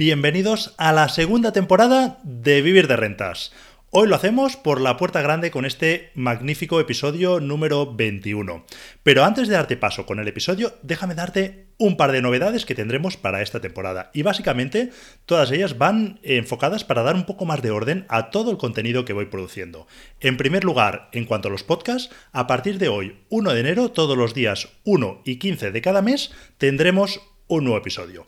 [0.00, 3.52] Bienvenidos a la segunda temporada de Vivir de Rentas.
[3.90, 8.64] Hoy lo hacemos por la puerta grande con este magnífico episodio número 21.
[9.02, 12.74] Pero antes de darte paso con el episodio, déjame darte un par de novedades que
[12.74, 14.10] tendremos para esta temporada.
[14.14, 14.88] Y básicamente
[15.26, 19.04] todas ellas van enfocadas para dar un poco más de orden a todo el contenido
[19.04, 19.86] que voy produciendo.
[20.18, 23.90] En primer lugar, en cuanto a los podcasts, a partir de hoy, 1 de enero,
[23.90, 28.24] todos los días 1 y 15 de cada mes, tendremos un nuevo episodio.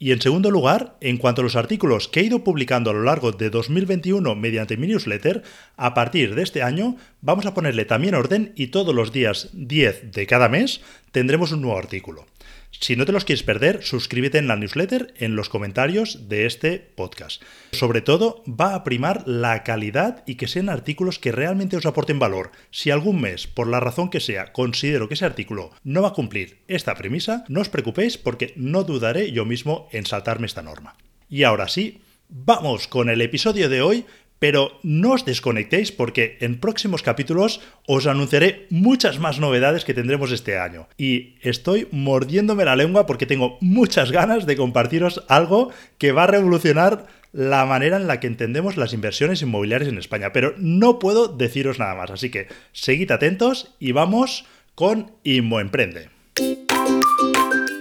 [0.00, 3.02] Y en segundo lugar, en cuanto a los artículos que he ido publicando a lo
[3.02, 5.42] largo de 2021 mediante mi newsletter,
[5.76, 10.12] a partir de este año vamos a ponerle también orden y todos los días 10
[10.12, 12.26] de cada mes tendremos un nuevo artículo.
[12.70, 16.78] Si no te los quieres perder, suscríbete en la newsletter en los comentarios de este
[16.78, 17.42] podcast.
[17.72, 22.18] Sobre todo, va a primar la calidad y que sean artículos que realmente os aporten
[22.18, 22.52] valor.
[22.70, 26.14] Si algún mes, por la razón que sea, considero que ese artículo no va a
[26.14, 30.96] cumplir esta premisa, no os preocupéis porque no dudaré yo mismo en saltarme esta norma.
[31.28, 34.06] Y ahora sí, vamos con el episodio de hoy
[34.38, 40.32] pero no os desconectéis porque en próximos capítulos os anunciaré muchas más novedades que tendremos
[40.32, 40.88] este año.
[40.96, 46.28] Y estoy mordiéndome la lengua porque tengo muchas ganas de compartiros algo que va a
[46.28, 50.32] revolucionar la manera en la que entendemos las inversiones inmobiliarias en España.
[50.32, 52.10] Pero no puedo deciros nada más.
[52.10, 56.10] Así que seguid atentos y vamos con Inmoemprende.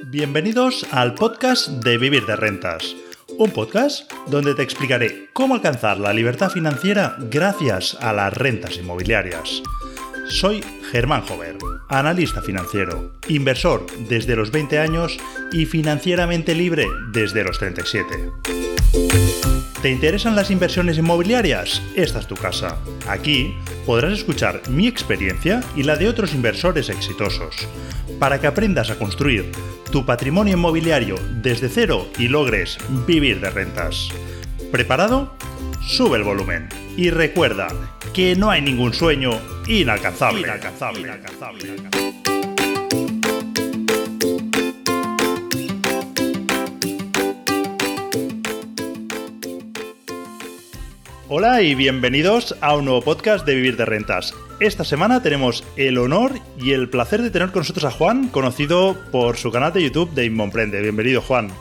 [0.09, 2.95] Bienvenidos al podcast de Vivir de Rentas
[3.38, 9.61] un podcast donde te explicaré cómo alcanzar la libertad financiera gracias a las rentas inmobiliarias.
[10.30, 15.17] Soy Germán Jover, analista financiero, inversor desde los 20 años
[15.53, 18.31] y financieramente libre desde los 37.
[19.81, 21.81] ¿Te interesan las inversiones inmobiliarias?
[21.95, 22.78] Esta es tu casa.
[23.08, 23.55] Aquí
[23.86, 27.55] podrás escuchar mi experiencia y la de otros inversores exitosos,
[28.20, 29.52] para que aprendas a construir
[29.92, 34.09] tu patrimonio inmobiliario desde cero y logres vivir de rentas.
[34.72, 35.36] ¿Preparado?
[35.88, 36.67] Sube el volumen
[36.98, 37.70] y recuerda
[38.18, 39.30] que no hay ningún sueño
[39.67, 40.39] inalcanzable.
[40.42, 42.17] inalcanzable, inalcanzable, inalcanzable.
[51.30, 54.33] Hola y bienvenidos a un nuevo podcast de Vivir de Rentas.
[54.60, 58.98] Esta semana tenemos el honor y el placer de tener con nosotros a Juan, conocido
[59.11, 60.82] por su canal de YouTube de Inmomprende.
[60.82, 61.52] Bienvenido, Juan.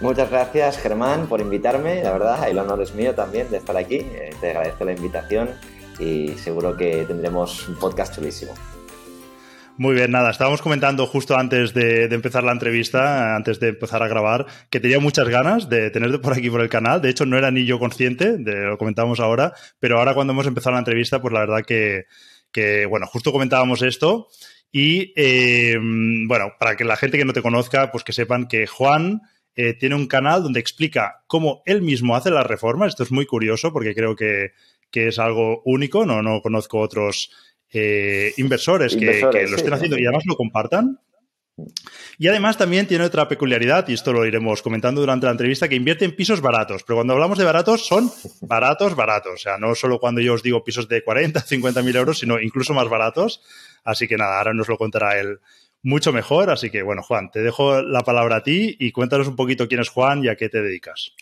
[0.00, 2.02] Muchas gracias, Germán, por invitarme.
[2.04, 3.96] La verdad, el honor es mío también de estar aquí.
[3.96, 5.50] Eh, te agradezco la invitación
[5.98, 8.54] y seguro que tendremos un podcast chulísimo.
[9.76, 14.08] Muy bien, nada, estábamos comentando justo antes de, empezar la entrevista, antes de empezar a
[14.08, 17.00] grabar, que tenía muchas ganas de tenerte por aquí por el canal.
[17.00, 20.46] De hecho, no era ni yo consciente, de, lo comentamos ahora, pero ahora cuando hemos
[20.46, 24.28] empezado la entrevista, pues la verdad que, bueno, justo comentábamos esto.
[24.70, 25.78] Y eh,
[26.26, 29.22] bueno, para que la gente que no te conozca, pues que sepan que Juan
[29.60, 32.90] eh, tiene un canal donde explica cómo él mismo hace las reformas.
[32.90, 34.52] Esto es muy curioso porque creo que,
[34.88, 37.32] que es algo único, no, no conozco otros
[37.72, 41.00] eh, inversores, que, lo estén haciendo y además lo compartan.
[42.18, 45.74] Y además también tiene otra peculiaridad, y esto lo iremos comentando durante la entrevista, que
[45.74, 46.84] invierte en pisos baratos.
[46.84, 49.32] Pero cuando hablamos de baratos, son baratos, baratos.
[49.34, 52.40] O sea, no solo cuando yo os digo pisos de 40, 50 mil euros, sino
[52.40, 53.42] incluso más baratos.
[53.82, 55.40] Así que nada, ahora nos lo contará él
[55.82, 56.50] mucho mejor.
[56.50, 59.80] Así que bueno, Juan, te dejo la palabra a ti y cuéntanos un poquito quién
[59.80, 61.12] es Juan y a qué te dedicas.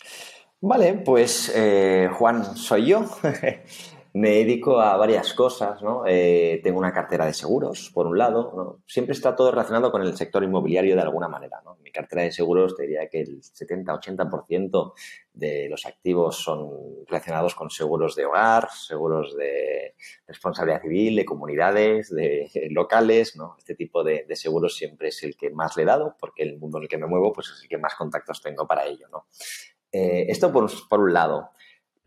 [0.59, 3.05] Vale, pues eh, Juan soy yo.
[4.17, 6.01] Me dedico a varias cosas, ¿no?
[6.07, 8.81] Eh, tengo una cartera de seguros, por un lado, ¿no?
[8.87, 11.77] Siempre está todo relacionado con el sector inmobiliario de alguna manera, ¿no?
[11.83, 14.93] Mi cartera de seguros te diría que el 70-80%
[15.33, 16.67] de los activos son
[17.05, 19.93] relacionados con seguros de hogar, seguros de
[20.25, 23.53] responsabilidad civil, de comunidades, de locales, ¿no?
[23.59, 26.79] Este tipo de, seguros siempre es el que más le he dado, porque el mundo
[26.79, 29.27] en el que me muevo, pues es el que más contactos tengo para ello, ¿no?
[29.91, 31.51] Eh, esto por, por un lado.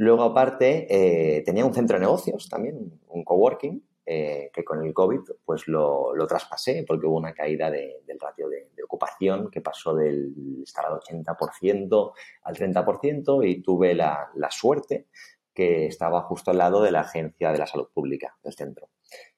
[0.00, 4.94] Luego, aparte, eh, tenía un centro de negocios también, un coworking, eh, que con el
[4.94, 10.62] COVID pues lo, traspasé porque hubo una caída del ratio de, ocupación que pasó del
[10.65, 15.07] estar al 80% al 30% y tuve la, suerte
[15.53, 18.89] que estaba justo al lado de la Agencia de la Salud Pública del centro.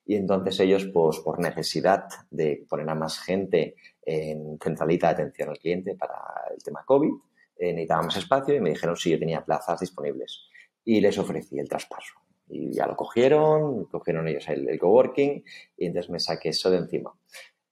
[0.07, 5.49] Y entonces ellos, pues por necesidad de poner a más gente en centralita de atención
[5.49, 6.15] al cliente para
[6.55, 7.13] el tema COVID,
[7.57, 10.52] eh, necesitaba más espacio y me dijeron si yo tenía plazas disponibles
[10.85, 12.15] y les ofrecí el traspaso.
[12.49, 15.45] Y ya lo cogieron, cogieron ellos el, coworking
[15.77, 17.13] y entonces me saqué eso de encima.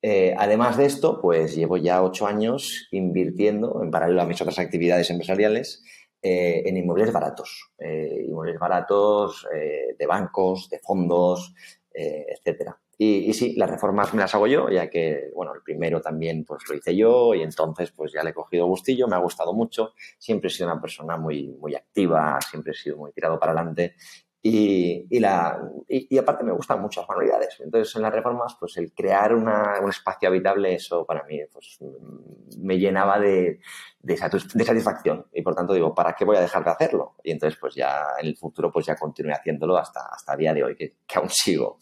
[0.02, 4.58] Eh, además de esto, pues llevo ya ocho años invirtiendo, en paralelo a mis otras
[4.58, 5.84] actividades empresariales,
[6.22, 7.72] eh, en inmuebles baratos.
[7.78, 9.46] Eh, inmuebles baratos
[9.98, 11.54] de bancos, de fondos,
[11.92, 12.78] etcétera.
[13.02, 16.64] Y, sí, las reformas me las hago yo, ya que, bueno, el primero también pues
[16.68, 19.94] lo hice yo y entonces pues ya le he cogido gustillo, me ha gustado mucho.
[20.18, 23.94] Siempre he sido una persona muy, muy activa, siempre he sido muy tirado para adelante
[24.42, 27.60] y, y, la, y, aparte me gustan muchas manualidades.
[27.60, 31.78] Entonces, en las reformas, pues el crear una, un espacio habitable, eso para mí pues,
[32.58, 33.60] me llenaba de,
[34.00, 35.26] de, satisfacción.
[35.32, 37.16] Y por tanto digo, ¿para qué voy a dejar de hacerlo?
[37.22, 40.54] Y entonces, pues ya en el futuro, pues ya continué haciéndolo hasta, hasta el día
[40.54, 41.78] de hoy, que, que aún sigo.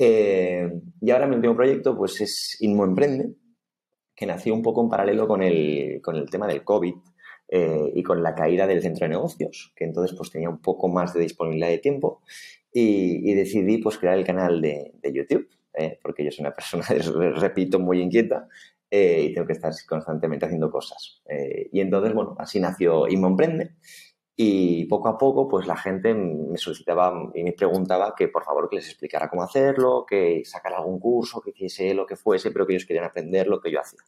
[0.00, 3.34] Eh, y ahora mi último proyecto pues es Inmo Emprende,
[4.14, 6.94] que nació un poco en paralelo con el, con el tema del COVID
[7.48, 10.88] eh, y con la caída del centro de negocios, que entonces pues tenía un poco
[10.88, 12.22] más de disponibilidad de tiempo
[12.72, 16.86] y, decidí pues crear el canal de, YouTube, eh, porque yo soy una persona,
[17.34, 18.46] repito, muy inquieta
[18.90, 21.20] y tengo que estar constantemente haciendo cosas.
[21.72, 23.72] y entonces, bueno, así nació Inmo Emprende
[24.40, 28.68] y poco a poco, pues la gente me solicitaba y me preguntaba que por favor
[28.70, 32.64] que les explicara cómo hacerlo, que sacara algún curso, que hiciese lo que fuese, pero
[32.64, 33.98] que ellos querían aprender lo que yo hacía.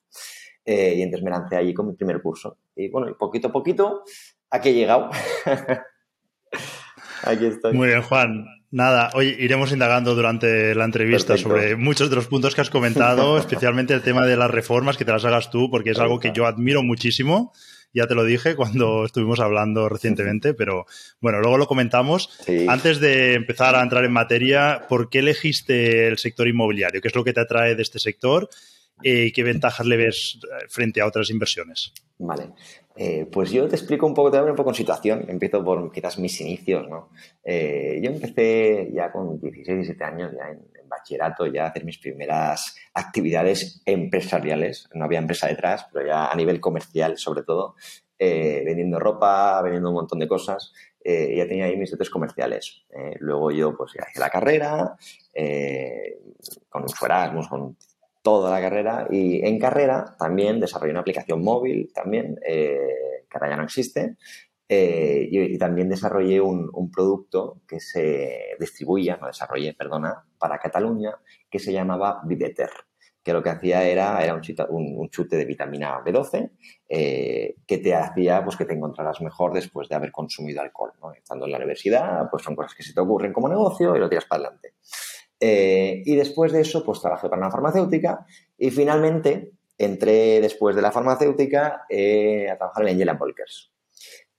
[0.65, 2.59] Eh, y entonces me lancé allí con mi primer curso.
[2.77, 4.05] Y bueno, y poquito a poquito,
[4.51, 5.11] aquí he llegado.
[7.25, 7.75] aquí estoy.
[7.75, 8.47] Muy bien, Juan.
[8.71, 13.37] Nada, hoy iremos indagando durante la entrevista sobre muchos de los puntos que has comentado,
[13.39, 16.31] especialmente el tema de las reformas, que te las hagas tú, porque es algo que
[16.33, 17.53] yo admiro muchísimo
[17.93, 20.87] ya te lo dije cuando estuvimos hablando recientemente, pero
[21.21, 22.31] bueno, luego lo comentamos.
[22.69, 27.01] Antes de empezar a entrar en materia, ¿por qué elegiste el sector inmobiliario?
[27.01, 28.49] ¿Qué es lo que te atrae de este sector?
[29.03, 31.93] Eh, ¿Y qué ventajas le ves eh, frente a otras inversiones?
[32.19, 32.51] Vale.
[32.97, 35.25] Eh, pues yo te explico un poco, te un poco en situación.
[35.29, 37.11] Empiezo por quizás mis inicios, ¿no?
[37.45, 40.61] yo empecé ya con 16, 17 años, ya en,
[40.91, 44.89] bachillerato ya hacer mis primeras actividades empresariales.
[44.93, 47.77] No había empresa detrás, pero ya a nivel comercial sobre todo,
[48.19, 50.73] eh, vendiendo ropa, vendiendo un montón de cosas.
[51.03, 52.85] Eh, ya tenía ahí mis dotes comerciales.
[52.91, 54.97] Eh, luego yo pues ya hice la carrera,
[56.69, 57.77] con un con
[58.23, 63.57] toda la carrera y en carrera también desarrollé una aplicación móvil también, que ahora ya
[63.57, 64.17] no existe,
[64.73, 71.17] eh, y, también desarrollé un, producto que se distribuía, no desarrollé, perdona, para Cataluña,
[71.51, 72.71] que se llamaba Viveter,
[73.21, 76.53] que lo que hacía era, era un, chute, un, chute de vitamina B12
[76.89, 80.93] eh, que te hacía pues, que te encontraras mejor después de haber consumido alcohol.
[81.03, 81.13] ¿no?
[81.15, 84.09] Estando en la universidad, pues son cosas que se te ocurren como negocio y lo
[84.09, 84.75] tiras para adelante.
[85.41, 88.25] Eh, y después de eso, pues trabajé para una farmacéutica
[88.57, 93.73] y finalmente entré después de la farmacéutica a trabajar en Angela Volkers.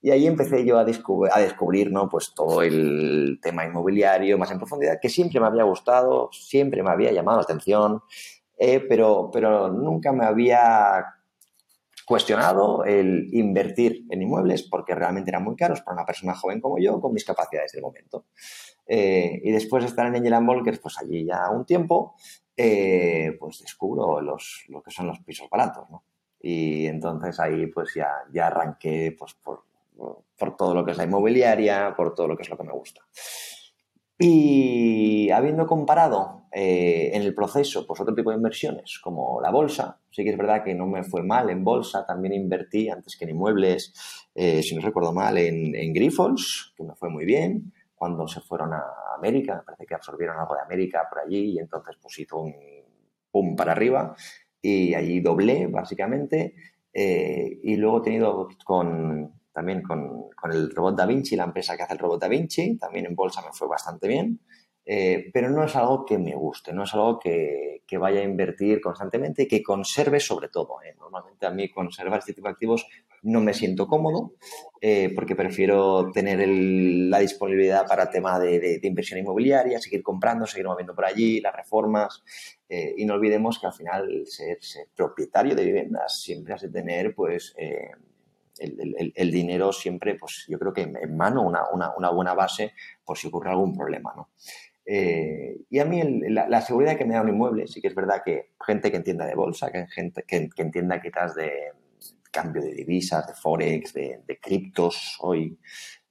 [0.04, 2.08] Y ahí empecé yo a, descubrir, ¿no?
[2.08, 6.90] pues todo el tema inmobiliario más en profundidad, que siempre me había gustado, siempre me
[6.90, 8.02] había llamado la atención,
[8.58, 11.06] eh, pero, pero nunca me había
[12.04, 16.78] cuestionado el invertir en inmuebles porque realmente eran muy caros para una persona joven como
[16.80, 18.26] yo con mis capacidades del momento.
[18.86, 22.16] Eh, y después de estar en Angel Volkers, pues allí ya un tiempo,
[22.56, 26.02] eh, pues descubro los, lo que son los pisos baratos, ¿no?
[26.40, 29.62] Y entonces ahí pues ya, ya arranqué pues por
[29.96, 32.72] por todo lo que es la inmobiliaria, por todo lo que es lo que me
[32.72, 33.02] gusta.
[34.18, 39.98] Y habiendo comparado eh, en el proceso pues otro tipo de inversiones como la bolsa,
[40.10, 43.24] sí que es verdad que no me fue mal en bolsa, también invertí antes que
[43.24, 43.92] en inmuebles,
[44.34, 48.40] eh, si no recuerdo mal, en, en Grifols, que me fue muy bien, cuando se
[48.40, 48.82] fueron a
[49.16, 52.54] América, me parece que absorbieron algo de América por allí y entonces pues hizo un
[53.30, 54.14] pum para arriba
[54.60, 56.54] y allí doblé básicamente
[56.92, 61.82] eh, y luego he tenido con también con, el robot Da Vinci, la empresa que
[61.82, 64.40] hace el robot Da Vinci, también en bolsa me fue bastante bien,
[64.84, 68.80] eh, pero no es algo que me guste, no es algo que, vaya a invertir
[68.80, 70.80] constantemente y que conserve sobre todo.
[70.82, 70.94] ¿eh?
[70.98, 72.86] Normalmente a mí conservar este tipo de activos
[73.20, 74.32] no me siento cómodo
[74.80, 80.64] eh, porque prefiero tener la disponibilidad para el tema de, inversión inmobiliaria, seguir comprando, seguir
[80.64, 82.24] moviendo por allí, las reformas.
[82.66, 87.14] y no olvidemos que al final ser, ser, propietario de viviendas siempre has de tener
[87.14, 87.54] pues
[88.58, 92.72] el, dinero siempre, pues yo creo que en mano una, buena base
[93.04, 94.30] por si ocurre algún problema, ¿no?
[94.84, 98.22] Eh, y a mí la, seguridad que me da un inmueble, sí que es verdad
[98.24, 101.72] que gente que entienda de bolsa, que gente que, entienda quizás de
[102.30, 105.58] cambio de divisas, de forex, de, criptos hoy,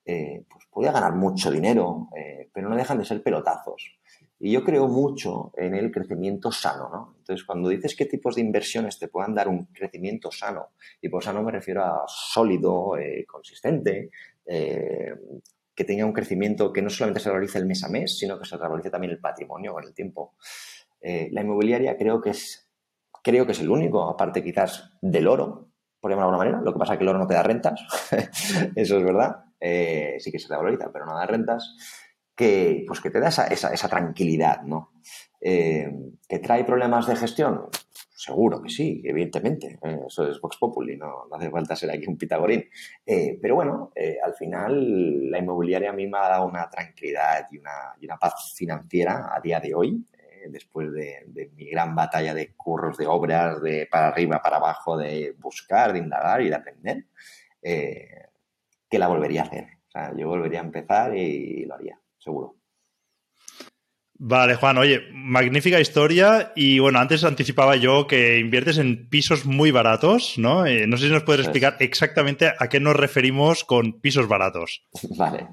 [0.06, 4.00] eh, pues puede ganar mucho dinero, eh, pero no dejan de ser pelotazos.
[4.44, 7.16] Y yo creo mucho en el crecimiento sano, ¿no?
[7.20, 10.70] Entonces, cuando dices qué tipos de inversiones te puedan dar un crecimiento sano,
[11.00, 14.10] y por sano me refiero a sólido, eh, consistente,
[14.48, 15.14] eh,
[15.76, 18.46] que tenga un crecimiento que no solamente se realice el mes a mes, sino que
[18.46, 20.34] se realice también el patrimonio con el tiempo.
[21.00, 22.68] Eh, la inmobiliaria creo que es
[23.24, 25.70] creo que es el único, aparte quizás del oro,
[26.00, 26.62] por llamarlo de alguna manera.
[26.66, 27.80] Lo que pasa es que el oro no te da rentas,
[28.76, 29.46] eso es verdad.
[29.60, 31.76] sí que se revaloriza, pero no da rentas
[32.42, 34.94] que, pues que te da esa, esa, tranquilidad, ¿no?
[35.40, 37.68] ¿Que trae problemas de gestión?
[38.16, 39.80] Seguro que sí, evidentemente.
[40.08, 42.66] eso es Vox Populi, no, hace falta ser aquí un pitagorín.
[43.42, 43.92] pero bueno,
[44.24, 48.18] al final la inmobiliaria a mí me ha dado una tranquilidad y una, y una
[48.18, 50.06] paz financiera a día de hoy
[50.50, 55.36] después de, mi gran batalla de curros, de obras, de para arriba, para abajo, de
[55.40, 57.06] buscar, de indagar y de aprender,
[57.62, 58.30] eh,
[58.90, 59.66] que la volvería a hacer.
[59.88, 62.56] O sea, yo volvería a empezar y lo haría, seguro.
[64.24, 69.72] Vale, Juan, oye, magnífica historia y bueno, antes anticipaba yo que inviertes en pisos muy
[69.72, 70.68] baratos, ¿no?
[70.68, 74.84] Eh, no sé si nos puedes explicar exactamente a qué nos referimos con pisos baratos.
[75.18, 75.48] Vale,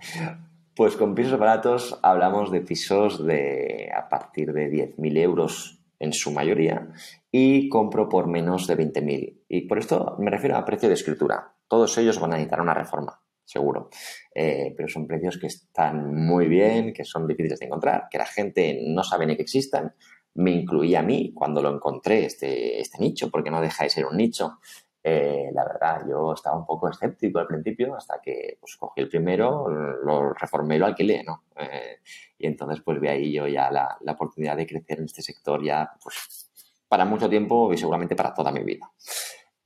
[0.76, 6.30] pues con pisos baratos hablamos de pisos de a partir de 10.000 euros en su
[6.30, 6.88] mayoría
[7.32, 9.44] y compro por menos de 20.000.
[9.48, 11.54] Y por esto me refiero a precio de escritura.
[11.68, 13.88] Todos ellos van a necesitar una reforma, seguro.
[14.34, 18.26] Eh, pero son precios que están muy bien, que son difíciles de encontrar, que la
[18.26, 19.94] gente no sabe ni que existan.
[20.34, 24.06] Me incluía a mí cuando lo encontré este, este nicho, porque no deja de ser
[24.06, 24.58] un nicho.
[25.02, 29.08] Eh, la verdad, yo estaba un poco escéptico al principio hasta que pues, cogí el
[29.08, 31.44] primero, lo reformé y lo alquilé, ¿no?
[31.56, 32.00] Eh,
[32.36, 35.90] y entonces pues vi ahí yo ya la, oportunidad de crecer en este sector ya
[36.02, 36.50] pues
[36.88, 38.90] para mucho tiempo y seguramente para toda mi vida.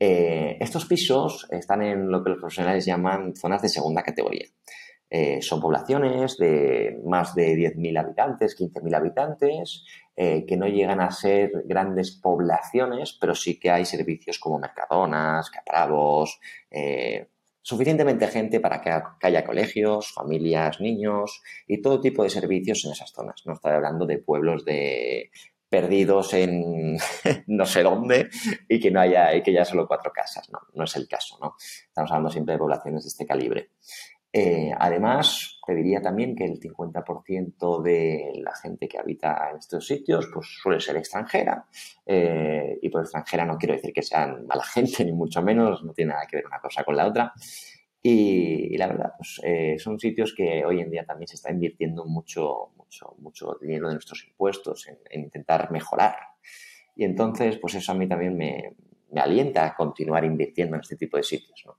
[0.04, 4.46] Eh, estos pisos están en lo que los profesionales llaman zonas de segunda categoría.
[5.42, 11.50] son poblaciones de más de 10.000 habitantes, 15.000 habitantes, eh, que no llegan a ser
[11.64, 16.38] grandes poblaciones, pero sí que hay servicios como Mercadonas, Capravos,
[16.70, 17.28] eh,
[17.62, 18.90] suficientemente gente para que
[19.26, 23.42] haya colegios, familias, niños y todo tipo de servicios en esas zonas.
[23.46, 25.30] No estoy hablando de pueblos de
[25.72, 26.98] perdidos en
[27.46, 28.28] no sé dónde
[28.68, 30.50] y que no haya y que haya solo cuatro casas.
[30.52, 31.54] No, no es el caso, ¿no?
[31.58, 33.70] Estamos hablando siempre de poblaciones de este calibre.
[34.34, 39.86] Eh, además, te diría también que el 50% de la gente que habita en estos
[39.86, 41.66] sitios pues, suele ser extranjera.
[42.04, 45.94] Eh, y por extranjera no quiero decir que sean mala gente, ni mucho menos, no
[45.94, 47.32] tiene nada que ver una cosa con la otra.
[48.02, 52.04] Y, la verdad, pues, eh, son sitios que hoy en día también se está invirtiendo
[52.04, 56.16] mucho, mucho, mucho dinero de nuestros impuestos en, en intentar mejorar.
[56.94, 58.76] Y entonces, pues eso a mí también me,
[59.12, 61.78] me alienta a continuar invirtiendo en este tipo de sitios ¿no?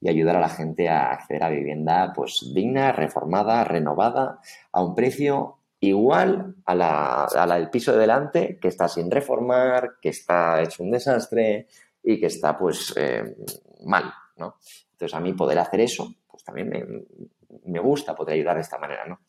[0.00, 4.40] y ayudar a la gente a acceder a vivienda pues digna, reformada, renovada,
[4.72, 10.10] a un precio igual a la, del piso de delante que está sin reformar, que
[10.10, 11.68] está hecho un desastre
[12.02, 13.36] y que está pues eh,
[13.84, 14.56] mal, ¿no?
[14.92, 16.84] Entonces a mí poder hacer eso, pues también me,
[17.64, 19.20] me gusta poder ayudar de esta manera, ¿no?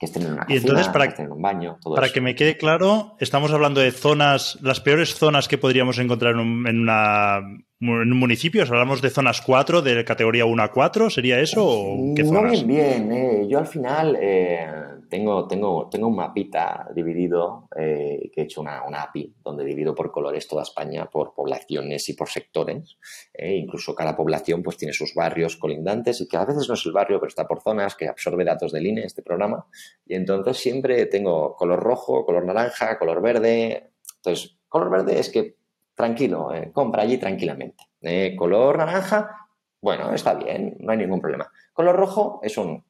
[0.00, 1.78] Que estén en una cocina, y entonces, para, que estén en un baño.
[1.82, 5.98] Todo para que me quede claro, estamos hablando de zonas, las peores zonas que podríamos
[5.98, 7.42] encontrar en, en una
[7.80, 8.62] en un municipio?
[8.62, 11.08] ¿Hablamos de zonas 4, de categoría 1 a 4?
[11.08, 11.66] ¿Sería eso?
[11.66, 13.12] O qué no bien, bien.
[13.12, 13.46] Eh.
[13.48, 14.66] Yo al final eh,
[15.08, 19.94] tengo, tengo, tengo un mapita dividido, eh, que he hecho una, una, API, donde divido
[19.94, 22.98] por colores toda España, por poblaciones y por sectores.
[23.38, 26.92] incluso cada población pues tiene sus barrios colindantes y que a veces no es el
[26.92, 29.66] barrio, pero está por zonas, que absorbe datos del INE, este programa.
[30.06, 33.92] Y entonces siempre tengo color rojo, color naranja, color verde.
[34.16, 35.59] Entonces, color verde es que
[36.00, 37.84] tranquilo, eh, compra allí tranquilamente.
[38.00, 39.48] Eh, color naranja,
[39.82, 41.50] bueno, está bien, no hay ningún problema.
[41.72, 42.84] Color rojo es un...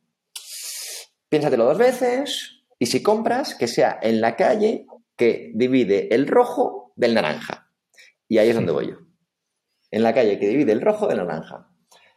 [1.29, 4.87] Piénsatelo dos veces y si compras, que sea en la calle
[5.17, 7.69] que divide el rojo del naranja.
[8.29, 8.97] Y ahí es donde voy yo.
[9.91, 11.69] En la calle que divide el rojo del naranja.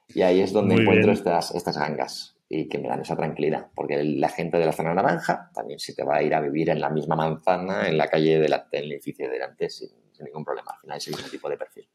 [0.07, 4.03] Y ahí es donde encuentro estas, estas gangas y que me dan esa tranquilidad, porque
[4.03, 6.79] la gente de la zona naranja también se te va a ir a vivir en
[6.79, 8.53] la misma manzana, en la calle del
[8.91, 9.89] edificio de delante, sin,
[10.21, 10.71] ningún problema.
[10.71, 11.89] Al final es el mismo tipo de perfil.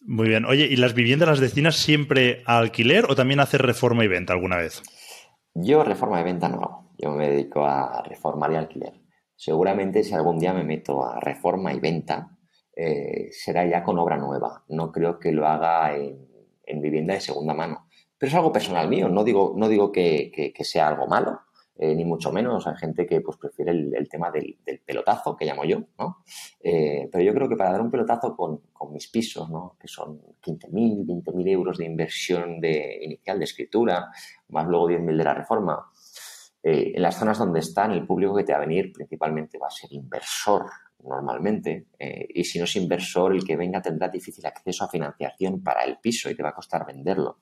[0.00, 0.44] Muy bien.
[0.44, 4.32] Oye, ¿y las viviendas las destinas siempre a alquiler o también haces reforma y venta
[4.32, 4.82] alguna vez?
[5.54, 6.94] Yo reforma y venta no hago.
[6.98, 8.94] Yo me dedico a reformar y alquiler.
[9.36, 12.36] Seguramente si algún día me meto a reforma y venta,
[12.74, 14.64] eh, será ya con obra nueva.
[14.68, 17.88] No creo que lo haga en, vivienda de segunda mano.
[18.16, 19.08] Pero es algo personal mío.
[19.08, 21.40] No digo, no digo que sea algo malo.
[21.80, 22.66] Eh, ni mucho menos.
[22.66, 26.24] Hay gente que pues, prefiere el, tema del, pelotazo, que llamo yo, ¿no?
[26.60, 29.76] Eh, pero yo creo que para dar un pelotazo con, mis pisos, ¿no?
[29.80, 34.10] Que son 15.000, 20.000 euros de inversión de, inicial de escritura,
[34.48, 35.86] más luego 10.000 de la reforma,
[36.64, 39.68] eh, en las zonas donde están, el público que te va a venir principalmente va
[39.68, 40.66] a ser inversor
[41.04, 41.86] normalmente,
[42.34, 45.98] y si no es inversor, el que venga tendrá difícil acceso a financiación para el
[45.98, 47.38] piso y te va a costar venderlo.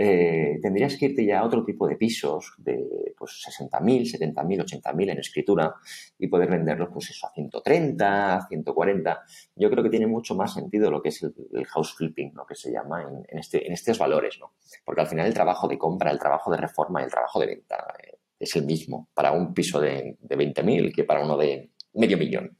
[0.00, 5.10] Eh, tendrías que irte ya a otro tipo de pisos de pues, 60.000, 70.000, 80.000
[5.10, 5.74] en escritura
[6.16, 9.20] y poder venderlos pues eso a 130, 140.
[9.56, 12.54] Yo creo que tiene mucho más sentido lo que es el, house flipping, lo que
[12.54, 14.52] se llama en, este, en estos valores, ¿no?
[14.84, 17.46] Porque al final el trabajo de compra, el trabajo de reforma y el trabajo de
[17.46, 21.72] venta, eh, es el mismo para un piso de, de 20.000 que para uno de
[21.94, 22.56] medio millón.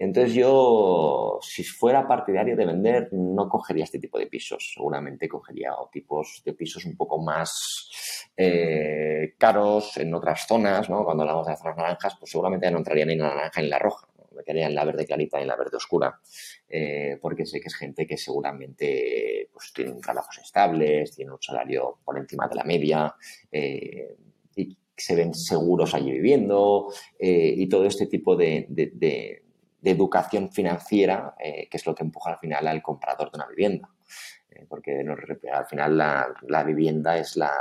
[0.00, 4.72] Entonces yo, si fuera partidario de vender, no cogería este tipo de pisos.
[4.74, 11.04] Seguramente cogería tipos de pisos un poco más eh, caros en otras zonas, ¿no?
[11.04, 13.70] Cuando hablamos de zonas naranjas, pues seguramente no entraría ni en la naranja ni en
[13.70, 14.08] la roja.
[14.34, 16.18] Me quedaría en la verde clarita y en la verde oscura,
[16.66, 21.98] eh, porque sé que es gente que seguramente pues, tiene trabajos estables, tiene un salario
[22.02, 23.14] por encima de la media
[23.52, 24.16] eh,
[24.56, 26.88] y se ven seguros allí viviendo
[27.18, 28.66] y todo este tipo de
[29.82, 33.88] educación financiera, eh, que es lo que empuja al final al comprador de una vivienda.
[34.50, 35.04] Eh, porque
[35.52, 37.52] al final la, vivienda es la,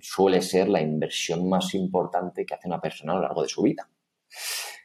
[0.00, 3.62] suele ser la inversión más importante que hace una persona a lo largo de su
[3.62, 3.88] vida.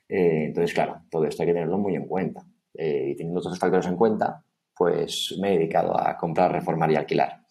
[0.09, 2.45] Eh, entonces, claro, todo esto hay que tenerlo muy en cuenta.
[2.73, 4.43] y teniendo todos estos factores en cuenta,
[4.75, 7.45] pues me he dedicado a comprar, reformar y alquilar.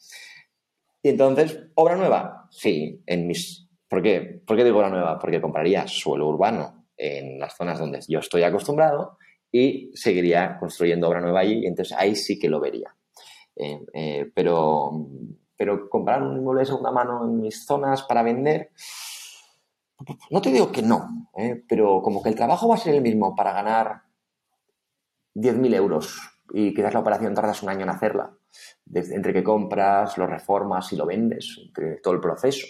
[1.02, 2.48] Y entonces, ¿obra nueva?
[2.50, 3.68] Sí, en mis...
[3.88, 4.42] ¿Por qué?
[4.46, 5.18] ¿Por qué digo obra nueva?
[5.18, 9.16] Porque compraría suelo urbano en las zonas donde yo estoy acostumbrado
[9.52, 12.94] y seguiría construyendo obra nueva allí, y entonces ahí sí que lo vería.
[13.56, 15.08] Eh, eh, pero,
[15.56, 18.70] pero comprar un inmueble de segunda mano en mis zonas para vender,
[20.30, 23.02] no te digo que no, eh, pero como que el trabajo va a ser el
[23.02, 24.02] mismo para ganar
[25.34, 26.18] 10.000 euros
[26.52, 28.32] y quizás la operación tardas un año en hacerla,
[28.92, 32.66] entre que compras, lo reformas y lo vendes, entre todo el proceso.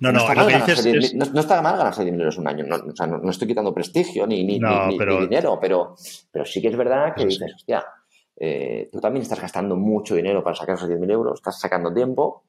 [0.00, 2.64] No, no, lo que dices no, está mal ganarse 10.000 euros un año.
[2.64, 5.94] o sea, no, estoy quitando prestigio ni, ni, dinero, pero,
[6.30, 7.84] pero sí que es verdad que dices, hostia,
[8.36, 12.44] eh, tú también estás gastando mucho dinero para sacar esos 10.000 euros, estás sacando tiempo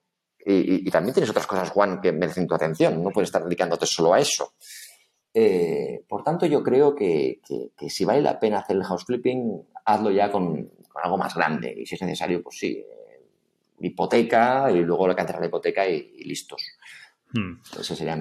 [0.47, 3.03] y, también tienes otras cosas, Juan, que merecen tu atención.
[3.03, 4.53] No puedes estar dedicándote solo a eso.
[5.33, 7.41] Eh, por tanto, yo creo que,
[7.75, 10.71] que, si vale la pena hacer el house flipping, hazlo ya con,
[11.03, 11.73] algo más grande.
[11.75, 13.21] Y si es necesario, pues sí, eh,
[13.79, 16.61] hipoteca y luego la cantidad de hipoteca y listos.
[17.35, 17.59] Hmm.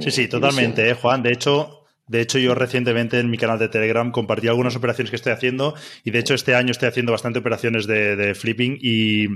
[0.00, 1.22] sí, sí, totalmente, eh, Juan.
[1.22, 5.16] De hecho, de hecho, yo recientemente en mi canal de Telegram compartí algunas operaciones que
[5.16, 9.26] estoy haciendo y de hecho este año estoy haciendo bastante operaciones de, flipping y,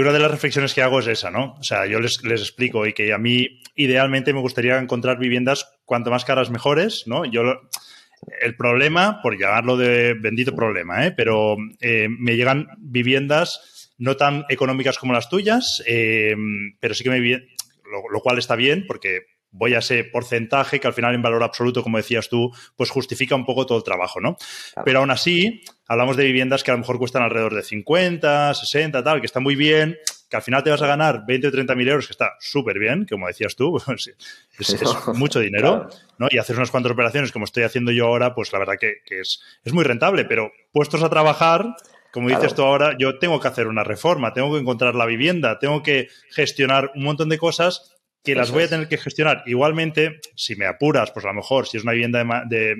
[0.00, 1.54] una de las reflexiones que hago es esa, ¿no?
[1.58, 6.10] O sea, yo les, explico y que a mí idealmente me gustaría encontrar viviendas cuanto
[6.10, 7.24] más caras mejores, ¿no?
[7.24, 7.42] Yo
[8.40, 11.12] el problema, por llamarlo de bendito problema, ¿eh?
[11.12, 16.34] pero eh, me llegan viviendas no tan económicas como las tuyas, eh,
[16.80, 17.48] pero sí que me,
[18.10, 21.82] lo, cual está bien porque voy a ese porcentaje que al final en valor absoluto,
[21.82, 24.36] como decías tú, pues justifica un poco todo el trabajo, ¿no?
[24.84, 29.02] Pero aún así, hablamos de viviendas que a lo mejor cuestan alrededor de 50, 60,
[29.02, 29.96] tal, que está muy bien,
[30.28, 32.78] que al final te vas a ganar 20 o 30 mil euros, que está súper
[32.78, 34.08] bien, como decías tú, pues
[34.58, 34.82] es,
[35.14, 36.28] mucho dinero, ¿no?
[36.30, 39.40] Y hacer unas cuantas operaciones como estoy haciendo yo ahora, pues la verdad que, es,
[39.64, 41.74] es muy rentable, pero puestos a trabajar
[42.12, 45.58] como dices tú ahora, yo tengo que hacer una reforma, tengo que encontrar la vivienda,
[45.58, 49.42] tengo que gestionar un montón de cosas que las voy a tener que gestionar.
[49.46, 52.74] Igualmente, si me apuras, pues a lo mejor si es una vivienda de,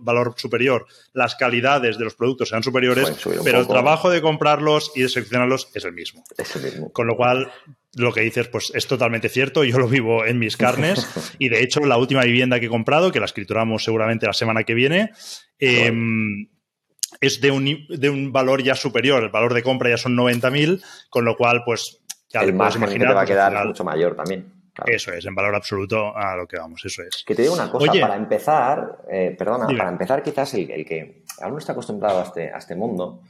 [0.00, 3.10] valor superior, las calidades de los productos sean superiores,
[3.44, 6.24] pero el trabajo de comprarlos y de seleccionarlos es el mismo.
[6.36, 6.92] Es el mismo.
[6.92, 7.50] Con lo cual,
[7.94, 11.08] lo que dices, pues es totalmente cierto, yo lo vivo en mis carnes
[11.38, 14.64] y de hecho la última vivienda que he comprado, que la escrituramos seguramente la semana
[14.64, 15.12] que viene,
[15.58, 15.92] eh,
[17.20, 19.22] es de un, de un valor ya superior.
[19.22, 22.98] El valor de compra ya son 90.000, con lo cual, pues ya el margen que
[22.98, 24.52] te va a pues, quedar mucho mayor también.
[24.86, 27.24] Eso es, en valor absoluto a lo que vamos, eso es.
[27.26, 31.52] Que te digo una cosa, para empezar, eh, perdona, para empezar quizás el, que aún
[31.52, 33.22] no está acostumbrado a este, a este mundo,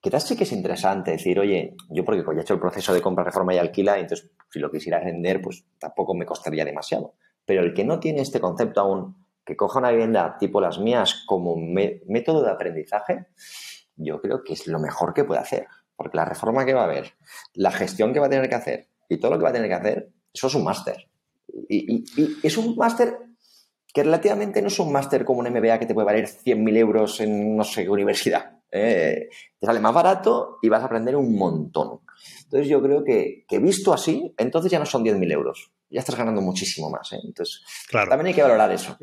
[0.00, 3.00] quizás sí que es interesante decir, oye, yo porque ya he hecho el proceso de
[3.00, 7.14] compra, reforma y alquila, entonces si lo quisiera vender, pues tampoco me costaría demasiado.
[7.44, 11.24] Pero el que no tiene este concepto aún, que coja una vivienda tipo las mías
[11.26, 13.26] como método de aprendizaje,
[13.96, 15.66] yo creo que es lo mejor que puede hacer.
[15.96, 17.14] Porque la reforma que va a haber,
[17.54, 19.68] la gestión que va a tener que hacer y todo lo que va a tener
[19.68, 21.08] que hacer, eso es un máster.
[21.68, 22.04] Y,
[22.42, 23.18] es un máster
[23.92, 27.20] que relativamente no es un máster como un MBA que te puede valer 100.000 euros
[27.20, 28.58] en no sé qué universidad.
[28.72, 29.28] Eh,
[29.60, 32.00] te sale más barato y vas a aprender un montón.
[32.42, 35.70] Entonces yo creo que, que visto así, entonces ya no son 10.000 euros.
[35.90, 37.12] Ya estás ganando muchísimo más.
[37.12, 37.20] ¿eh?
[37.22, 38.08] Entonces, claro.
[38.08, 38.96] también hay que valorar eso.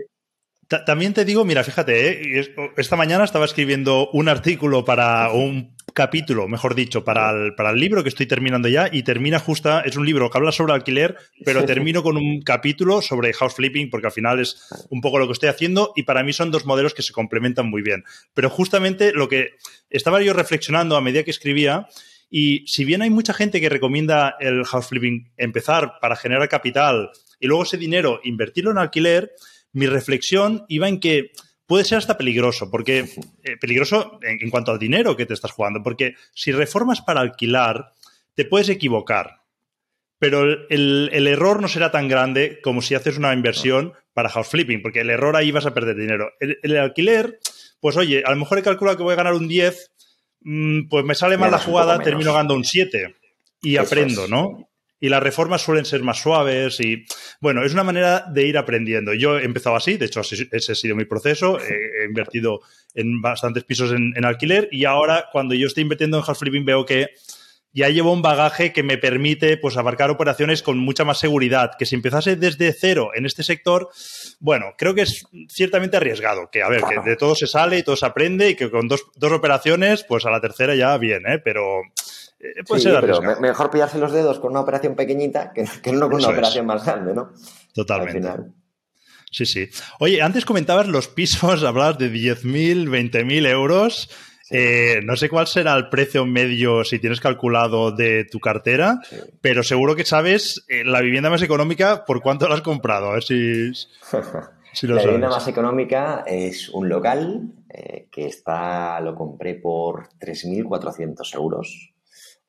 [0.85, 2.55] También te digo, mira, fíjate, ¿eh?
[2.77, 7.79] esta mañana estaba escribiendo un artículo para un capítulo, mejor dicho, para el, para el
[7.79, 11.17] libro que estoy terminando ya y termina justa, es un libro que habla sobre alquiler,
[11.43, 15.27] pero termino con un capítulo sobre house flipping porque al final es un poco lo
[15.27, 18.05] que estoy haciendo y para mí son dos modelos que se complementan muy bien.
[18.33, 19.55] Pero justamente lo que
[19.89, 21.87] estaba yo reflexionando a medida que escribía
[22.29, 27.11] y si bien hay mucha gente que recomienda el house flipping empezar para generar capital
[27.41, 29.33] y luego ese dinero invertirlo en alquiler,
[29.73, 31.31] mi reflexión iba en que
[31.65, 33.05] puede ser hasta peligroso, porque
[33.43, 37.93] eh, peligroso en, cuanto al dinero que te estás jugando, porque si reformas para alquilar,
[38.33, 39.41] te puedes equivocar.
[40.19, 44.81] pero el, error no será tan grande como si haces una inversión para house flipping,
[44.81, 46.31] porque el error ahí vas a perder dinero.
[46.39, 47.39] El, alquiler,
[47.79, 49.91] pues oye, a lo mejor he calculado que voy a ganar un 10,
[50.41, 53.15] mm, pues me sale mal la jugada, termino ganando un 7
[53.61, 54.70] y aprendo, ¿no?
[55.01, 57.05] Y las reformas suelen ser más suaves y,
[57.41, 59.13] bueno, es una manera de ir aprendiendo.
[59.13, 62.61] Yo he empezado así, de hecho ese ha sido mi proceso, he, invertido
[62.93, 66.85] en bastantes pisos en, alquiler y ahora cuando yo estoy invirtiendo en house flipping veo
[66.85, 67.09] que
[67.73, 71.71] ya llevo un bagaje que me permite pues abarcar operaciones con mucha más seguridad.
[71.79, 73.89] Que si empezase desde cero en este sector,
[74.39, 76.49] bueno, creo que es ciertamente arriesgado.
[76.51, 78.89] Que a ver, que de todo se sale y todo se aprende y que con
[78.89, 81.39] dos, dos operaciones, pues a la tercera ya bien, ¿eh?
[81.39, 81.81] Pero
[82.43, 86.15] eh, puede ser pero mejor pillarse los dedos con una operación pequeñita que, no con
[86.15, 87.31] una operación más grande, ¿no?
[87.73, 88.51] Totalmente.
[89.31, 89.69] Sí, sí.
[89.99, 94.09] Oye, antes comentabas los pisos, hablabas de 10.000, 20.000 euros.
[94.49, 98.99] Eh, no sé cuál será el precio medio si tienes calculado de tu cartera,
[99.39, 103.11] pero seguro que sabes eh, la vivienda más económica por cuánto la has comprado.
[103.11, 103.71] A ver si,
[104.87, 107.53] la vivienda más económica es un local
[108.11, 111.90] que está, lo compré por 3.400 euros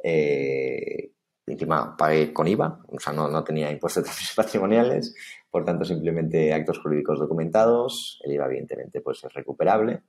[0.02, 1.12] eh,
[1.46, 4.04] encima pagué con IVA, o sea, no, tenía impuestos
[4.36, 5.14] patrimoniales,
[5.50, 8.20] por tanto, simplemente actos jurídicos documentados.
[8.24, 10.02] El IVA, evidentemente, pues es recuperable.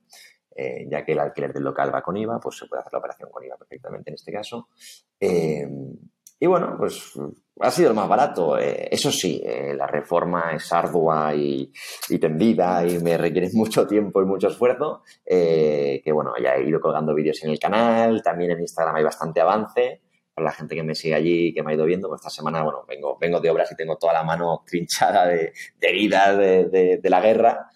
[0.56, 3.00] Eh, ya que el alquiler del local va con IVA, pues se puede hacer la
[3.00, 4.68] operación con IVA perfectamente en este caso.
[5.18, 5.68] Eh,
[6.38, 7.12] y bueno, pues
[7.60, 8.58] ha sido lo más barato.
[8.58, 9.42] Eh, eso sí,
[9.76, 11.72] la reforma es ardua y,
[12.08, 15.02] y, tendida y me requiere mucho tiempo y mucho esfuerzo.
[15.24, 19.40] que bueno, ya he ido colgando vídeos en el canal, también en Instagram hay bastante
[19.40, 20.00] avance.
[20.34, 22.30] Para la gente que me sigue allí y que me ha ido viendo, pues esta
[22.30, 26.36] semana, bueno, vengo, vengo de obras y tengo toda la mano trinchada de, de heridas
[26.36, 27.68] de, de, la guerra.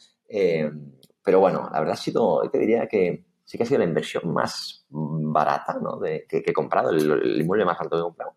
[1.29, 4.33] Pero bueno, la verdad ha sido, te diría que sí que ha sido la inversión
[4.33, 5.99] más barata ¿no?
[5.99, 8.37] de, que, he comprado, el, inmueble más alto que he comprado.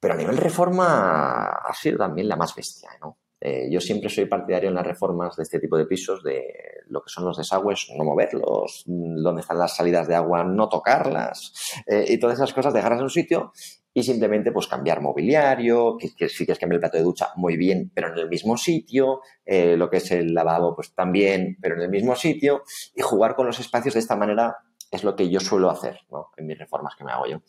[0.00, 3.18] Pero a nivel reforma ha sido también la más bestia, ¿no?
[3.42, 6.44] Eh, yo siempre soy partidario en las reformas de este tipo de pisos de
[6.88, 11.52] lo que son los desagües, no moverlos, donde están las salidas de agua, no tocarlas
[11.86, 13.52] eh, y todas esas cosas, dejarlas en un sitio
[13.94, 17.56] y simplemente pues cambiar mobiliario, que, que si quieres cambiar el plato de ducha, muy
[17.56, 21.76] bien, pero en el mismo sitio, eh, lo que es el lavabo, pues también, pero
[21.76, 22.62] en el mismo sitio,
[22.94, 24.58] y jugar con los espacios de esta manera
[24.90, 26.30] es lo que yo suelo hacer ¿no?
[26.36, 27.40] en mis reformas que me hago yo.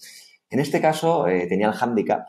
[0.50, 2.28] En este caso eh, tenía el handicap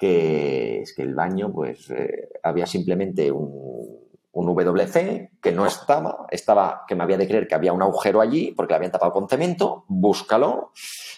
[0.00, 4.00] que es que el baño pues eh, había simplemente un,
[4.32, 8.22] un WC que no estaba, estaba que me había de creer que había un agujero
[8.22, 10.72] allí porque lo habían tapado con cemento, búscalo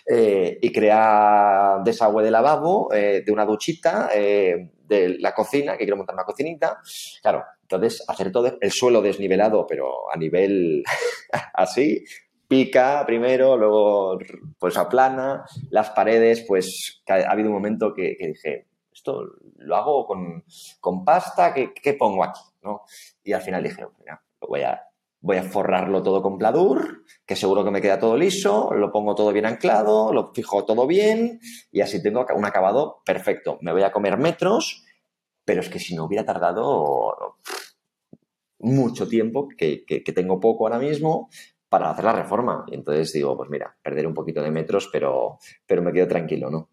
[0.05, 5.97] eh, y crea desagüe de lavabo, eh, de una duchita, de la cocina, que quiero
[5.97, 6.81] montar una cocinita.
[7.23, 10.83] Claro, entonces hacer todo el suelo desnivelado, pero a nivel
[11.55, 12.05] así,
[12.49, 14.19] pica primero, luego
[14.59, 18.67] pues aplana, las paredes, pues ha habido un momento que, dije,
[19.03, 20.45] esto lo hago con,
[20.81, 22.41] con pasta, ¿qué, ¿qué pongo aquí?
[22.63, 22.83] ¿no?
[23.25, 24.81] Y al final dije, mira, voy a,
[25.21, 29.17] voy a forrarlo todo con pladur, que seguro que me queda todo liso, lo pongo
[29.17, 31.41] todo bien anclado, lo fijo todo bien
[31.73, 33.59] y así tengo un acabado perfecto.
[33.61, 34.85] Me voy a comer metros,
[35.45, 37.39] pero es que si no hubiera tardado
[38.61, 41.29] mucho tiempo, que, que, tengo poco ahora mismo,
[41.69, 42.65] para hacer la reforma.
[42.69, 46.49] Y entonces digo, pues mira, perder un poquito de metros, pero, pero me quedo tranquilo,
[46.49, 46.69] ¿no?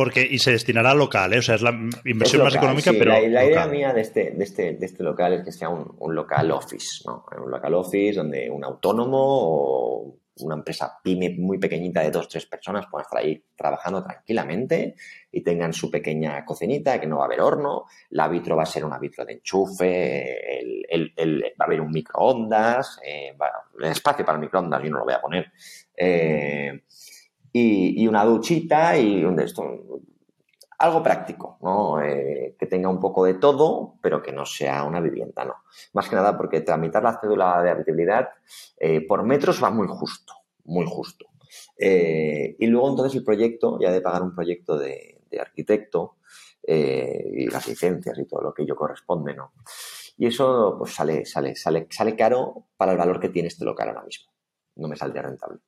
[0.00, 1.40] Porque, y se destinará a local, ¿eh?
[1.40, 3.12] O sea, es la inversión más económica, pero.
[3.12, 6.14] La, la idea mía de este, de, este, de este local es que sea un,
[6.14, 7.26] local office, ¿no?
[7.36, 12.46] Un local office donde un autónomo o una empresa pyme muy pequeñita de dos tres
[12.46, 14.94] personas puedan estar ahí trabajando tranquilamente
[15.30, 18.66] y tengan su pequeña cocinita, que no va a haber horno, la vitro va a
[18.66, 23.36] ser una vitro de enchufe, el, el, va a haber un microondas, eh,
[23.78, 25.52] el espacio para el microondas yo no lo voy a poner.
[25.94, 26.84] Eh,
[27.52, 29.64] y, una duchita y un esto.
[30.78, 32.02] Algo práctico, ¿no?
[32.02, 35.56] Eh, que tenga un poco de todo, pero que no sea una vivienda, ¿no?
[35.92, 38.30] Más que nada porque tramitar la cédula de habitabilidad
[38.78, 40.32] eh, por metros va muy justo,
[40.64, 41.26] muy justo.
[41.76, 46.16] Eh, y luego entonces el proyecto, ya de pagar un proyecto de, arquitecto
[46.62, 49.52] y las licencias y todo lo que ello corresponde, ¿no?
[50.18, 53.88] Y eso pues sale, sale, sale, sale caro para el valor que tiene este local
[53.88, 54.30] ahora mismo.
[54.76, 55.60] No me saldría rentable.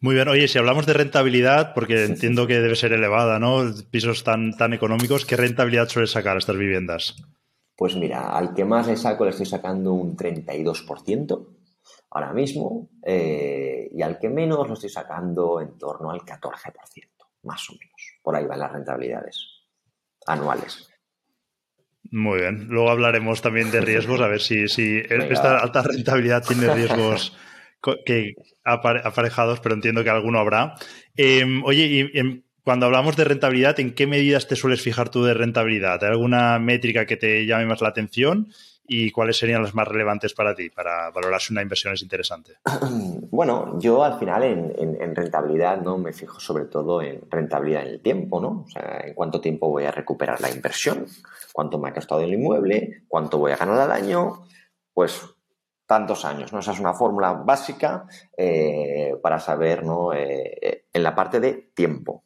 [0.00, 3.64] Muy bien, oye, si hablamos de rentabilidad, porque entiendo que debe ser elevada, ¿no?
[3.90, 7.16] Pisos tan, tan económicos, ¿qué rentabilidad suele sacar estas viviendas?
[7.76, 11.46] Pues mira, al que más le saco le estoy sacando un 32%
[12.10, 16.50] ahora mismo, eh, y al que menos lo estoy sacando en torno al 14%,
[17.42, 18.18] más o menos.
[18.22, 19.64] Por ahí van las rentabilidades
[20.26, 20.88] anuales.
[22.10, 22.68] Muy bien.
[22.68, 27.36] Luego hablaremos también de riesgos, a ver si, si esta alta rentabilidad tiene riesgos
[28.04, 30.74] que aparejados, pero entiendo que alguno habrá.
[31.16, 35.34] Em, oye, y, cuando hablamos de rentabilidad, ¿en qué medidas te sueles fijar tú de
[35.34, 36.02] rentabilidad?
[36.02, 38.48] ¿Hay alguna métrica que te llame más la atención?
[38.86, 42.54] ¿Y cuáles serían las más relevantes para ti, para valorar si una inversión es interesante?
[43.30, 48.00] Bueno, yo al final en, rentabilidad no me fijo sobre todo en rentabilidad en el
[48.00, 48.64] tiempo, ¿no?
[48.64, 51.06] O sea, en cuánto tiempo voy a recuperar la inversión,
[51.52, 54.44] cuánto me ha costado el inmueble, cuánto voy a ganar al año,
[54.92, 55.20] pues
[55.86, 56.60] tantos años, ¿no?
[56.60, 60.12] Esa es una fórmula básica eh, para saber, ¿no?
[60.12, 62.24] Eh, en la parte de tiempo.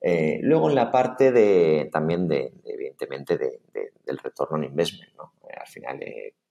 [0.00, 5.32] Eh, luego en la parte de, también de, evidentemente, del retorno en investment, ¿no?
[5.58, 5.98] al final,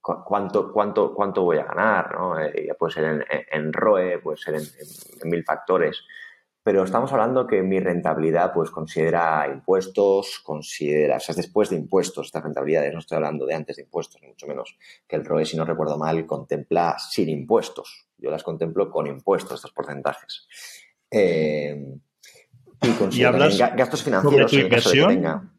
[0.02, 2.14] ¿cuánto, cuánto, ¿cuánto voy a ganar?
[2.14, 2.36] ¿no?
[2.78, 6.04] puede ser en, ROE, puede ser en, mil factores.
[6.66, 12.26] Pero estamos hablando que mi rentabilidad pues considera impuestos, considera, o sea, después de impuestos
[12.26, 14.76] estas rentabilidades, no estoy hablando de antes de impuestos, ni mucho menos
[15.08, 18.08] que el ROE, si no recuerdo mal, contempla sin impuestos.
[18.18, 20.48] Yo las contemplo con impuestos, estos porcentajes.
[21.12, 22.00] Eh,
[22.82, 25.55] y, considera gastos financieros sobre tu inversión?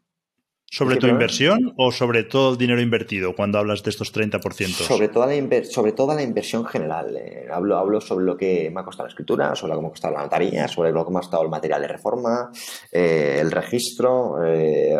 [0.69, 4.67] ¿Sobre tu inversión o sobre todo el dinero invertido cuando hablas de estos 30%?
[4.67, 7.15] Sobre toda la, sobre toda la inversión general.
[7.15, 9.87] Eh, hablo, hablo sobre lo que me ha costado la escritura, sobre lo que me
[9.87, 12.51] ha costado la notaría, sobre lo que me ha costado el material de reforma,
[12.91, 14.97] eh, el registro, eh,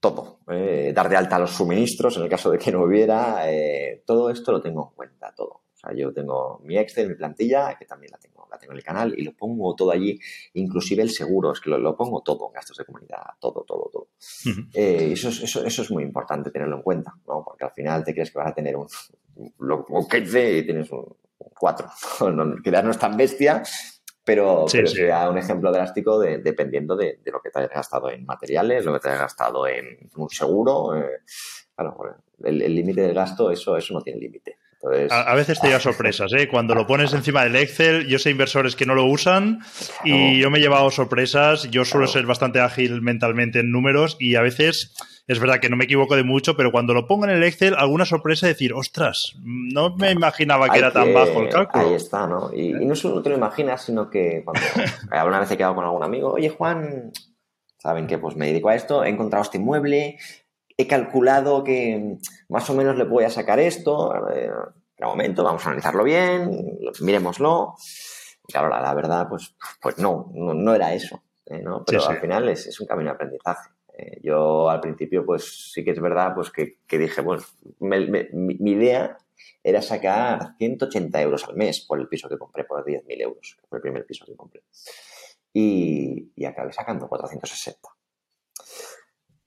[0.00, 0.40] todo.
[0.46, 3.42] dar de alta los suministros en el caso de que no hubiera.
[4.06, 5.64] todo esto lo tengo en cuenta, todo.
[5.74, 8.84] O sea, yo tengo mi Excel, mi plantilla, que también la tengo tengo en el
[8.84, 10.18] canal y lo pongo todo allí,
[10.54, 14.08] inclusive el seguro, es que lo, pongo todo, gastos de comunidad, todo, todo, todo.
[14.72, 17.44] Eh, eso, eso, eso, es muy importante tenerlo en cuenta, ¿no?
[17.44, 18.86] Porque al final te crees que vas a tener un,
[19.58, 21.04] un 15 y tienes un
[21.38, 21.88] 4.
[22.32, 23.62] no, no es tan bestia,
[24.24, 28.84] pero, sería un ejemplo drástico de, dependiendo de, lo que te hayas gastado en materiales,
[28.84, 30.96] lo que te hayas gastado en un seguro.
[30.96, 31.20] Eh,
[31.74, 34.58] claro, el límite del gasto, eso, eso no tiene límite.
[35.10, 36.48] A, veces te lleva sorpresas, ¿eh?
[36.48, 39.60] Cuando lo pones encima del Excel, yo sé inversores que no lo usan
[40.04, 41.70] y yo me he llevado sorpresas.
[41.70, 44.94] Yo suelo ser bastante ágil mentalmente en números y a veces
[45.26, 47.74] es verdad que no me equivoco de mucho, pero cuando lo pongo en el Excel,
[47.74, 51.86] alguna sorpresa decir, ostras, no me imaginaba que era tan bajo el cálculo.
[51.86, 52.52] Ahí está, ¿no?
[52.52, 54.60] Y, no solo te lo imaginas, sino que cuando
[55.10, 57.10] alguna vez he quedado con algún amigo, oye Juan,
[57.78, 58.18] ¿saben qué?
[58.18, 60.18] Pues me dedico a esto, he encontrado este inmueble,
[60.76, 64.10] he calculado que más o menos le voy a sacar esto.
[64.10, 67.74] Un momento, vamos a analizarlo bien, miremoslo.
[68.48, 71.22] claro, la, verdad, pues, pues no, no, era eso.
[71.46, 71.60] ¿eh?
[71.60, 71.84] ¿no?
[71.84, 73.70] Pero al final es, un camino de aprendizaje.
[73.96, 77.42] Eh, yo al principio, pues sí que es verdad, pues que, dije, bueno,
[77.80, 79.18] mi, idea
[79.62, 83.66] era sacar 180 euros al mes por el piso que compré, por 10.000 euros, que
[83.68, 84.62] fue el primer piso que compré.
[85.52, 87.93] Y, y acabé sacando 460.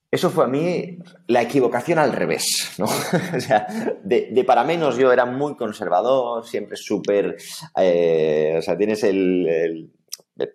[0.10, 2.86] Eso fue a mí la equivocación al revés, ¿no?
[3.36, 3.68] o sea,
[4.04, 7.36] de, para menos yo era muy conservador, siempre súper...
[7.78, 9.92] Eh, o sea, tienes el,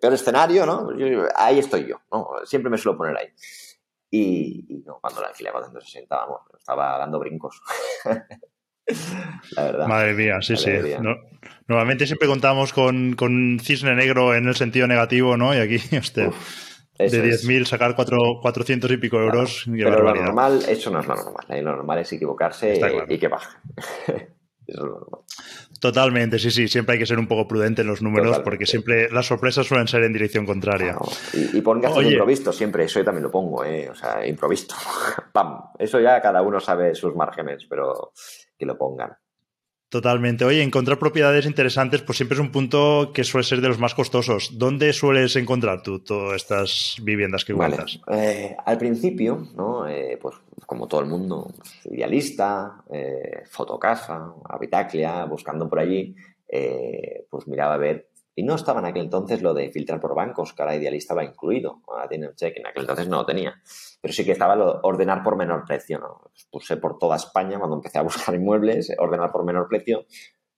[0.01, 0.89] peor escenario, ¿no?
[1.35, 2.29] ahí estoy yo, ¿no?
[2.45, 3.27] Siempre me suelo poner ahí.
[4.09, 7.61] Y, no, cuando la alquilé a 460, vamos, estaba dando brincos.
[9.55, 9.87] la verdad.
[9.87, 10.71] Madre mía, sí, sí.
[11.67, 15.53] normalmente siempre contamos con, con, cisne negro en el sentido negativo, ¿no?
[15.53, 16.31] Y aquí, usted
[16.97, 19.65] de 10.000 sacar 400 y pico euros.
[19.65, 21.45] Pero lo normal, eso no es lo normal.
[21.49, 21.61] ¿eh?
[21.61, 22.79] Lo normal es equivocarse
[23.09, 23.57] y que baje.
[23.77, 24.29] eso
[24.67, 25.21] es lo normal.
[25.79, 26.67] Totalmente, sí, sí.
[26.69, 29.87] Siempre hay que ser un poco prudente en los números porque siempre las sorpresas suelen
[29.87, 30.95] ser en dirección contraria.
[31.33, 33.89] Y, y pon gastos improvisto siempre, eso yo también lo pongo, ¿eh?
[33.89, 34.75] o sea, improvisto.
[35.33, 35.59] ¡Pam!
[35.77, 38.13] Eso ya cada uno sabe sus márgenes, pero
[38.57, 39.11] que lo pongan.
[39.93, 40.43] Totalmente.
[40.43, 43.93] Oye, encontrar propiedades interesantes, pues siempre es un punto que suele ser de los más
[43.93, 44.57] costosos.
[44.57, 47.99] ¿Dónde sueles encontrar tú todas estas viviendas que cuentas?
[48.11, 49.87] Eh, al principio, ¿no?
[49.87, 50.33] Eh, pues
[50.65, 51.51] como todo el mundo,
[51.85, 56.15] idealista, eh, fotocasa, habitaclia, buscando por allí,
[57.29, 60.53] pues miraba a ver y no estaba en aquel entonces lo de filtrar por bancos,
[60.53, 61.81] que ahora Idealista va incluido.
[61.87, 63.61] Ahora tiene un check, en aquel entonces no lo tenía.
[64.01, 65.99] Pero sí que estaba lo de ordenar por menor precio.
[65.99, 66.31] ¿no?
[66.51, 70.05] Puse por toda España cuando empecé a buscar inmuebles, ordenar por menor precio,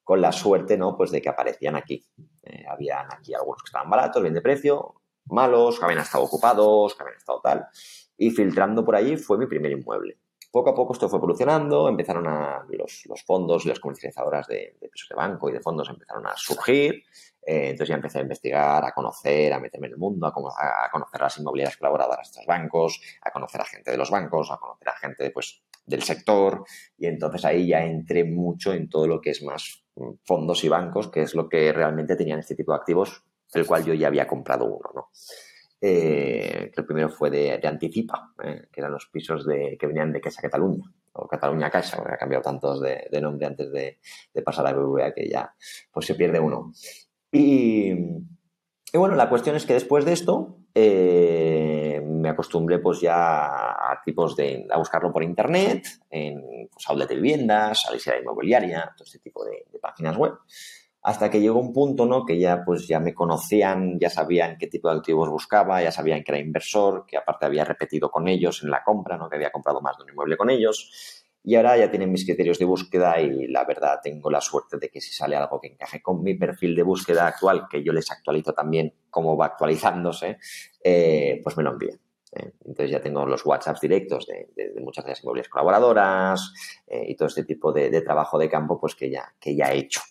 [0.03, 0.95] con la suerte ¿no?
[0.95, 2.05] pues de que aparecían aquí.
[2.43, 6.95] Eh, habían aquí algunos que estaban baratos, bien de precio, malos, que habían estado ocupados,
[6.95, 7.67] que habían estado tal.
[8.17, 10.17] Y filtrando por allí fue mi primer inmueble.
[10.49, 14.88] Poco a poco esto fue evolucionando, empezaron a los, fondos y las comercializadoras de, de
[14.88, 17.03] pisos de banco y de fondos empezaron a surgir
[17.45, 21.21] eh, entonces ya empecé a investigar, a conocer, a meterme en el mundo, a, conocer
[21.21, 24.58] a las inmobiliarias colaboradoras de estos bancos, a conocer a gente de los bancos, a
[24.58, 26.63] conocer a gente pues, del sector.
[26.97, 30.69] Y entonces ahí ya entré mucho en todo lo que es más mm, fondos y
[30.69, 34.08] bancos, que es lo que realmente tenían este tipo de activos, el cual yo ya
[34.08, 34.89] había comprado uno.
[34.95, 35.10] ¿no?
[35.79, 40.19] Eh, el primero fue de, Anticipa, eh, que eran los pisos de, que venían de
[40.19, 43.99] Casa Cataluña, o Cataluña Caixa, porque ha cambiado tantos de, nombre antes de,
[44.43, 45.53] pasar a BBVA que ya
[45.91, 46.71] pues se pierde uno.
[47.38, 47.93] Y,
[48.93, 54.38] bueno, la cuestión es que después de esto, eh, me acostumbré pues ya a tipos
[54.38, 59.65] de, a buscarlo por internet, en pues, de viviendas, Alicia Inmobiliaria, todo este tipo de,
[59.82, 60.36] páginas web.
[61.02, 62.26] Hasta que llegó un punto, ¿no?
[62.26, 66.24] Que ya, pues, ya me conocían, ya sabían qué tipo de activos buscaba, ya sabían
[66.24, 69.30] que era inversor, que aparte había repetido con ellos en la compra, ¿no?
[69.30, 71.24] Que había comprado más de un inmueble con ellos.
[71.47, 74.89] Y ahora ya tienen mis criterios de búsqueda y la verdad tengo la suerte de
[74.89, 78.10] que si sale algo que encaje con mi perfil de búsqueda actual, que yo les
[78.10, 80.39] actualizo también cómo va actualizándose,
[80.84, 81.99] eh, pues me lo envían.
[82.31, 82.51] ¿eh?
[82.65, 86.51] Entonces ya tengo los WhatsApps directos de, muchas de las inmobiliarias colaboradoras
[86.88, 89.77] eh, y todo este tipo de, trabajo de campo pues que ya, que ya he
[89.77, 90.01] hecho.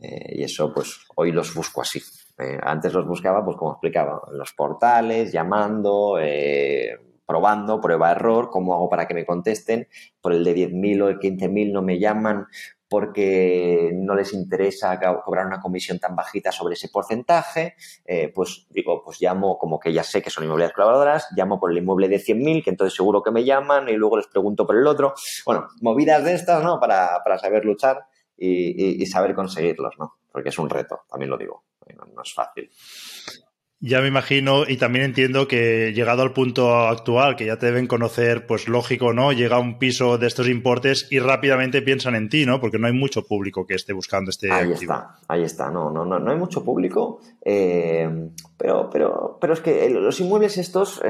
[0.00, 2.02] y eso pues hoy los busco así.
[2.62, 6.18] antes los buscaba pues como explicaba, en los portales, llamando,
[7.28, 9.86] probando, prueba error, cómo hago para que me contesten,
[10.22, 12.46] por el de 10.000 o el 15.000 no me llaman
[12.88, 17.74] porque no les interesa cobrar una comisión tan bajita sobre ese porcentaje,
[18.06, 21.70] eh, pues digo, pues llamo, como que ya sé que son inmobiliarias colaboradoras, llamo por
[21.70, 24.76] el inmueble de 100.000, que entonces seguro que me llaman y luego les pregunto por
[24.76, 25.12] el otro.
[25.44, 26.80] Bueno, movidas de estas, ¿no?
[26.80, 28.06] Para, saber luchar
[28.38, 30.14] y, saber conseguirlos, ¿no?
[30.32, 31.64] Porque es un reto, también lo digo,
[31.94, 32.70] no es fácil.
[33.80, 37.86] Ya me imagino y también entiendo que llegado al punto actual, que ya te deben
[37.86, 39.30] conocer, pues lógico, ¿no?
[39.32, 42.60] Llega un piso de estos importes y rápidamente piensan en ti, ¿no?
[42.60, 46.04] Porque no hay mucho público que esté buscando este ahí está, ahí está, no, no,
[46.04, 51.00] no, no hay mucho público, eh, pero, pero, pero es que los inmuebles estos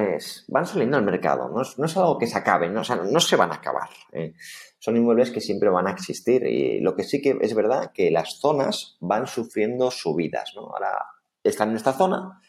[0.48, 2.82] van saliendo al mercado, no es, algo que se acaben, ¿no?
[2.82, 3.88] o sea, no se van a acabar.
[4.12, 4.34] ¿eh?
[4.78, 8.10] Son inmuebles que siempre van a existir y lo que sí que es verdad que
[8.10, 10.62] las zonas van sufriendo subidas, ¿no?
[10.66, 10.98] Ahora
[11.42, 12.40] están en esta zona,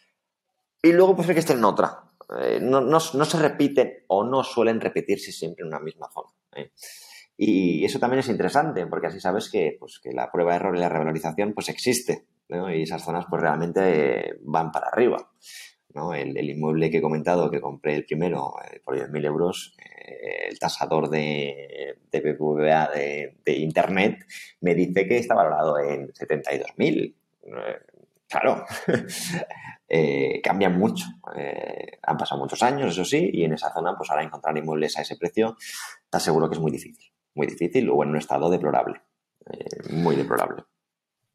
[0.82, 2.04] y luego pues hay que estar en otra.
[2.38, 6.30] Eh, no, se repiten o no suelen repetirse siempre en una misma zona.
[6.56, 6.70] ¿eh?
[7.36, 10.76] Y eso también es interesante, porque así sabes que, pues, que la prueba de error
[10.76, 15.30] y la revalorización pues existe, y esas zonas pues realmente van para arriba.
[15.94, 16.14] ¿no?
[16.14, 19.76] El, inmueble que he comentado, que compré el primero eh, por 10.000 euros,
[20.48, 24.24] el tasador de, de BBVA de, de, Internet
[24.60, 27.14] me dice que está valorado en 72.000.
[28.28, 28.64] Claro,
[29.92, 31.04] eh, cambian mucho.
[31.36, 34.96] Eh, han pasado muchos años, eso sí, y en esa zona, pues ahora encontrar inmuebles
[34.96, 35.56] a ese precio,
[36.08, 37.12] te aseguro que es muy difícil.
[37.34, 39.00] Muy difícil o en un estado deplorable.
[39.52, 40.62] Eh, muy deplorable.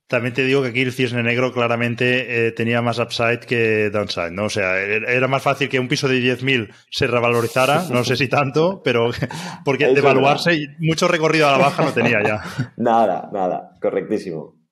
[0.08, 4.46] También te digo que aquí el cisne negro claramente tenía más upside que downside, ¿no?
[4.46, 8.30] O sea, era más fácil que un piso de 10.000 se revalorizara, no sé si
[8.30, 9.10] tanto, pero
[9.66, 12.44] porque devaluarse mucho recorrido a la baja no tenía ya.
[12.78, 14.65] Nada, nada, correctísimo.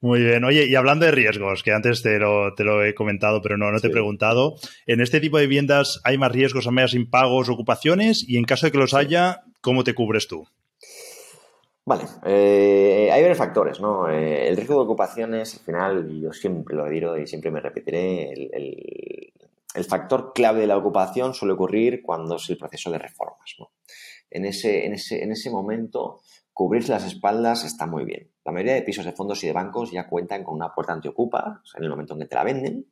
[0.00, 0.44] Muy bien.
[0.44, 3.72] Oye, y hablando de riesgos, que antes te lo, te lo he comentado, pero no,
[3.72, 4.54] no te he preguntado,
[4.86, 8.24] ¿en este tipo de viviendas hay más riesgos a medias impagos, ocupaciones?
[8.28, 10.46] Y en caso de que los haya, ¿cómo te cubres tú?
[11.88, 14.10] Vale, eh, hay varios factores, ¿no?
[14.10, 18.30] Eh, el riesgo de ocupaciones, al final, yo siempre lo digo y siempre me repetiré,
[18.30, 19.32] el,
[19.74, 23.70] el, factor clave de la ocupación suele ocurrir cuando es el proceso de reformas, ¿no?
[24.28, 26.20] En ese, en ese, en ese momento,
[26.58, 28.32] cubrirse las espaldas está muy bien.
[28.44, 31.62] La mayoría de pisos de fondos y de bancos ya cuentan con una puerta antiocupa
[31.76, 32.84] en el momento en que te la venden.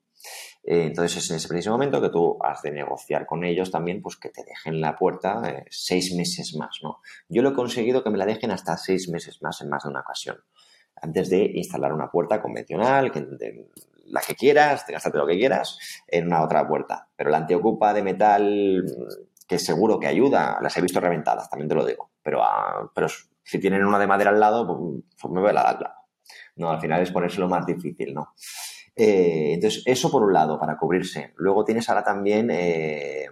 [0.63, 4.03] Eh, entonces es en ese preciso momento que tú has de negociar con ellos también,
[4.03, 7.01] pues que te dejen la puerta eh, seis meses más, ¿no?
[7.29, 9.89] Yo lo he conseguido que me la dejen hasta seis meses más en más de
[9.89, 10.37] una ocasión.
[11.03, 13.11] Antes de instalar una puerta convencional,
[14.05, 15.77] la que quieras, te gastaste lo que quieras,
[16.07, 17.09] en una otra puerta.
[17.17, 18.85] Pero la antiocupa de metal,
[19.49, 22.13] que seguro que ayuda, las he visto reventadas, también te lo digo.
[22.23, 23.09] Pero, ah, pero
[23.47, 25.95] si tienen una de madera al lado, pues, pues me voy a la al lado.
[26.57, 28.35] No, al final es ponérselo más difícil, ¿no?
[28.97, 31.33] Eh, entonces, eso por un lado, para cubrirse.
[31.37, 33.27] Luego tienes ahora también eh,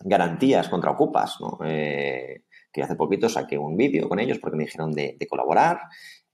[0.00, 1.58] garantías contra ocupas, ¿no?
[1.64, 5.80] Eh, que hace poquito saqué un vídeo con ellos porque me dijeron de, colaborar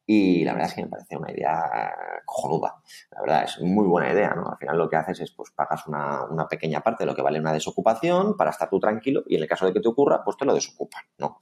[0.07, 1.94] y la verdad es que me parece una idea
[2.25, 2.77] cojonuda.
[3.11, 4.49] La verdad es muy buena idea, ¿no?
[4.51, 7.23] Al final lo que haces es, pues, pagas una, una, pequeña parte de lo que
[7.23, 10.25] vale una desocupación para estar tú tranquilo y en el caso de que te ocurra,
[10.25, 11.38] pues te lo desocupan, ¿no?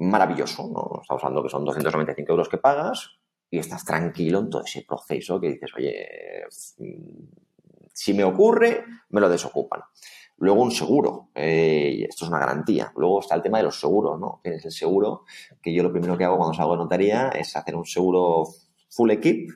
[0.00, 1.00] Maravilloso, ¿no?
[1.02, 3.18] Estamos hablando que son 295 euros que pagas
[3.50, 6.06] y estás tranquilo en todo ese proceso que dices, oye,
[7.92, 9.82] si me ocurre, me lo desocupan.
[10.38, 12.92] Luego un seguro, eh, esto es una garantía.
[12.96, 14.40] Luego está el tema de los seguros, ¿no?
[14.42, 15.24] Tienes el seguro,
[15.60, 18.44] que yo lo primero que hago cuando salgo de notaría es hacer un seguro
[18.88, 19.50] full equip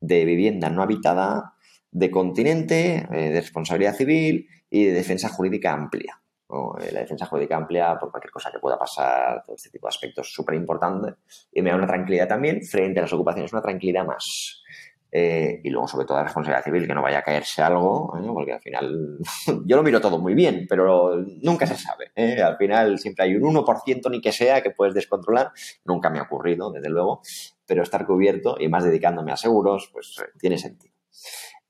[0.00, 1.54] de vivienda no habitada,
[1.92, 6.20] de continente, eh, de responsabilidad civil y de defensa jurídica amplia.
[6.48, 9.90] Eh, la defensa jurídica amplia por cualquier cosa que pueda pasar, todo este tipo de
[9.90, 11.14] aspectos súper importante.
[11.52, 14.62] Y me da una tranquilidad también frente a las ocupaciones, una tranquilidad más.
[15.10, 18.28] Eh, y luego, sobre todo, la responsabilidad civil, que no vaya a caerse algo, ¿eh?
[18.32, 19.18] porque al final
[19.64, 22.10] yo lo miro todo muy bien, pero nunca se sabe.
[22.42, 25.52] Al final siempre hay un 1% ni que sea que puedes descontrolar.
[25.84, 27.22] Nunca me ha ocurrido, desde luego,
[27.66, 30.94] pero estar cubierto y más dedicándome a seguros, pues tiene sentido.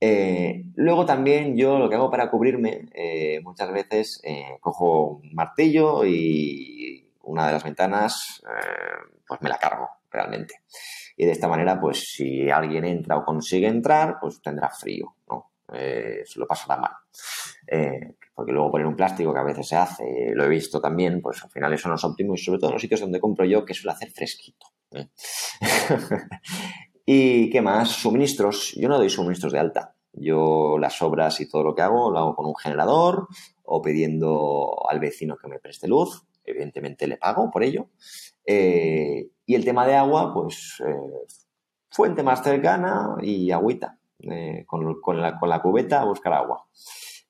[0.00, 5.34] Eh, luego también yo lo que hago para cubrirme, eh, muchas veces eh, cojo un
[5.34, 8.42] martillo y una de las ventanas,
[9.26, 10.60] pues me la cargo realmente.
[11.16, 15.50] Y de esta manera, pues si alguien entra o consigue entrar, pues tendrá frío, ¿no?
[15.68, 16.92] se lo pasará mal.
[18.32, 21.42] porque luego poner un plástico que a veces se hace, lo he visto también, pues
[21.42, 23.64] al final eso no es óptimo y sobre todo en los sitios donde compro yo
[23.64, 24.66] que suele hacer fresquito.
[27.08, 27.90] ¿Y qué más?
[27.90, 28.72] Suministros.
[28.74, 29.94] Yo no doy suministros de alta.
[30.12, 33.28] Yo las obras y todo lo que hago lo hago con un generador
[33.62, 36.24] o pidiendo al vecino que me preste luz.
[36.44, 37.90] Evidentemente le pago por ello.
[38.44, 41.26] Eh, y el tema de agua, pues eh,
[41.90, 44.00] fuente más cercana y agüita.
[44.18, 46.66] Eh, con, la, cubeta a buscar agua.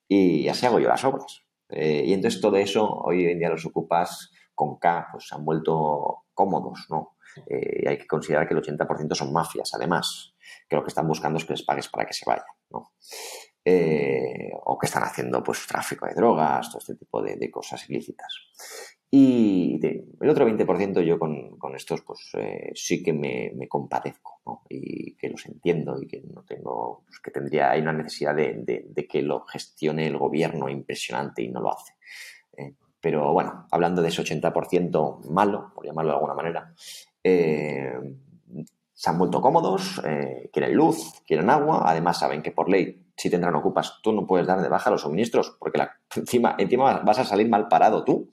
[0.08, 1.42] Y así hago yo las obras.
[1.68, 6.22] y entonces todo eso hoy en día los ocupas con K, pues se han vuelto
[6.32, 7.15] cómodos, ¿no?
[7.46, 10.34] Eh, hay que considerar que el 80% son mafias, además,
[10.68, 12.92] que lo que están buscando es que les pagues para que se vayan, ¿no?
[13.68, 18.32] Eh, o que están haciendo pues tráfico de drogas, todo este tipo de, cosas ilícitas.
[19.10, 24.62] Y el otro 20% yo con, estos pues eh, sí que me, compadezco ¿no?
[24.68, 29.08] y que los entiendo y que no tengo, pues, que tendría, hay una necesidad de,
[29.10, 31.94] que lo gestione el gobierno impresionante y no lo hace.
[33.00, 36.72] pero bueno, hablando de ese 80% malo, por llamarlo de alguna manera,
[37.28, 37.92] eh,
[38.94, 43.28] se han vuelto cómodos, eh, quieren luz, quieren agua, además saben que por ley, si
[43.28, 45.82] tendrán ocupas, tú no puedes dar de baja los suministros, porque
[46.16, 48.30] encima, encima vas a salir mal parado tú,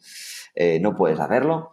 [0.54, 1.72] eh, no puedes hacerlo.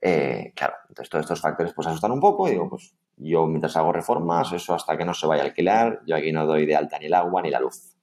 [0.00, 3.92] claro, entonces todos estos factores pues asustan un poco y digo, pues yo mientras hago
[3.92, 6.98] reformas, eso hasta que no se vaya a alquilar, yo aquí no doy de alta
[6.98, 7.94] ni el agua ni la luz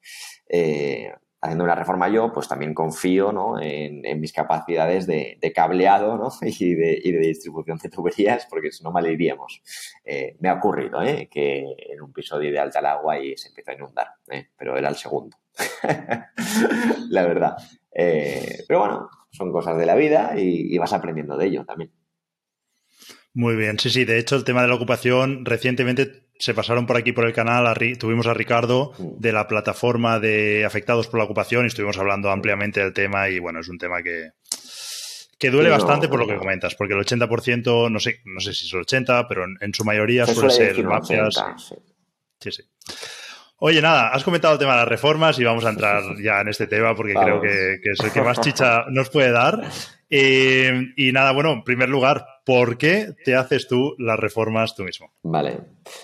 [1.41, 3.59] haciendo una reforma yo, pues también confío ¿no?
[3.61, 6.29] en, mis capacidades de, cableado ¿no?
[6.41, 9.61] y, de, y, de, distribución de tuberías, porque si no mal iríamos.
[10.03, 11.29] Eh, me ha ocurrido ¿eh?
[11.31, 14.49] que en un piso de alta el agua y se empezó a inundar, ¿eh?
[14.57, 15.37] pero era el segundo.
[17.09, 17.57] la verdad.
[17.91, 21.91] pero bueno, son cosas de la vida y, y vas aprendiendo de ello también.
[23.33, 24.05] Muy bien, sí, sí.
[24.05, 27.77] De hecho, el tema de la ocupación recientemente se pasaron por aquí por el canal,
[27.99, 29.19] tuvimos a Ricardo mm.
[29.19, 33.39] de la plataforma de afectados por la ocupación y estuvimos hablando ampliamente del tema y
[33.39, 34.29] bueno, es un tema que,
[35.37, 38.67] que duele bastante por lo que comentas, porque el 80%, no sé, no sé si
[38.67, 41.35] es el 80, pero en, su mayoría suele, ser mafias.
[42.39, 42.63] sí, sí.
[43.61, 46.47] Oye, nada, has comentado el tema de las reformas y vamos a entrar ya en
[46.47, 49.61] este tema porque creo que, es el que más chicha nos puede dar.
[50.09, 54.83] Eh, y nada, bueno, en primer lugar, ¿por qué te haces tú las reformas tú
[54.83, 55.11] mismo?
[55.23, 55.59] Vale,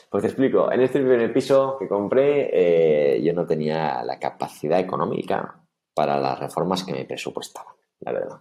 [0.10, 0.72] pues te explico.
[0.72, 6.39] En este primer piso que compré, eh, yo no tenía la capacidad económica para las
[6.39, 8.38] reformas que me presupuestaban, la verdad.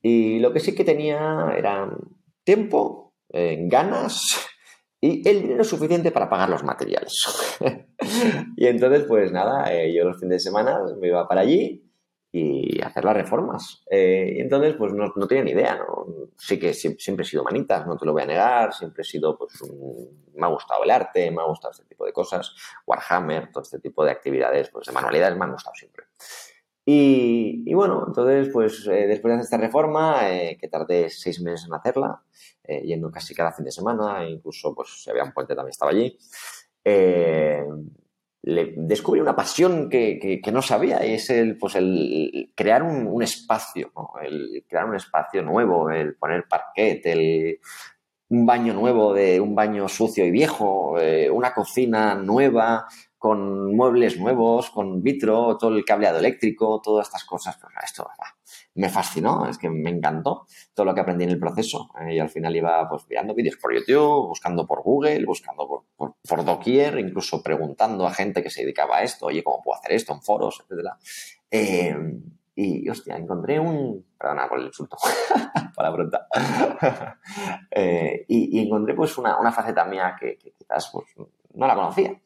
[0.00, 1.90] Y lo que sí que tenía era
[2.44, 4.48] tiempo, eh, ganas
[5.00, 7.58] y el dinero suficiente para pagar los materiales.
[8.56, 11.91] y entonces, pues nada, eh, yo los fines de semana me iba para allí
[12.34, 13.84] y hacer las reformas.
[13.90, 16.06] Eh, y entonces, pues no, tenía ni idea, ¿no?
[16.38, 19.36] Sí que siempre, he sido manitas, no te lo voy a negar, siempre he sido,
[19.36, 19.52] pues,
[20.34, 22.54] me ha gustado el arte, me ha gustado este tipo de cosas,
[22.86, 26.06] Warhammer, todo este tipo de actividades, pues de manualidades me han gustado siempre.
[26.84, 31.66] Y, bueno, entonces, pues eh, después de hacer esta reforma, eh, que tardé seis meses
[31.66, 32.22] en hacerla,
[32.64, 35.92] eh, yendo casi cada fin de semana, incluso pues si había un puente también estaba
[35.92, 36.18] allí,
[38.42, 43.22] le descubrí una pasión que, que, no sabía y es el, pues el crear un,
[43.22, 47.60] espacio, el crear un espacio nuevo, el poner parquet, el,
[48.30, 50.96] un baño nuevo de un baño sucio y viejo,
[51.30, 52.86] una cocina nueva,
[53.22, 57.56] con muebles nuevos, con vitro, todo el cableado eléctrico, todas estas cosas.
[57.60, 58.08] Pues esto
[58.74, 61.90] me fascinó, es que me encantó todo lo que aprendí en el proceso.
[62.00, 65.66] Eh, y al final iba pues mirando vídeos por YouTube, buscando por Google, buscando
[65.96, 69.78] por, por, doquier, incluso preguntando a gente que se dedicaba a esto, oye, ¿cómo puedo
[69.78, 70.96] hacer esto en foros, etcétera?
[71.50, 71.96] Eh,
[72.54, 74.04] y, hostia, encontré un...
[74.18, 74.96] Perdona por el insulto,
[75.76, 76.26] para pronta.
[77.74, 81.06] Eh, y, encontré pues una, una faceta mía que, que quizás pues,
[81.54, 82.20] no la conocía.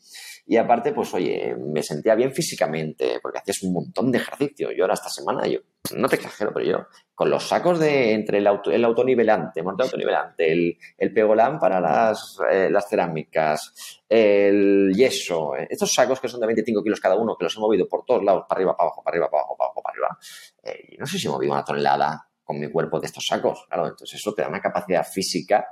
[0.49, 4.70] Y aparte, pues oye, me sentía bien físicamente, porque hacías un montón de ejercicio.
[4.70, 5.59] Yo ahora esta semana, yo,
[5.97, 9.83] no te exagero, pero yo, con los sacos de entre el, auto, el autonivelante, monte
[9.83, 16.29] autonivelante, el, el pegolán para las, eh, las cerámicas, el yeso, eh, estos sacos que
[16.29, 18.77] son de 25 kilos cada uno, que los he movido por todos lados, para arriba,
[18.77, 20.18] para abajo, para arriba, para abajo, para abajo, para arriba.
[20.62, 23.89] Eh, no sé si he movido una tonelada con mi cuerpo de estos sacos, claro,
[23.89, 25.66] entonces eso te da una capacidad física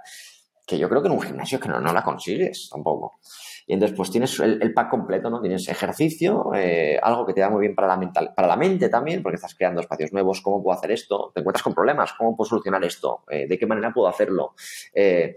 [0.66, 3.18] que yo creo que en un gimnasio que no, no la consigues tampoco.
[3.66, 5.40] Y entonces, pues tienes el, pack completo, ¿no?
[5.40, 8.90] Tienes ejercicio, eh, algo que te da muy bien para la, mental, para la mente
[8.90, 10.42] también, porque estás creando espacios nuevos.
[10.42, 11.30] ¿Cómo puedo hacer esto?
[11.34, 12.12] Te encuentras con problemas.
[12.12, 13.24] ¿Cómo puedo solucionar esto?
[13.30, 14.54] Eh, ¿De qué manera puedo hacerlo?
[14.92, 15.36] Eh,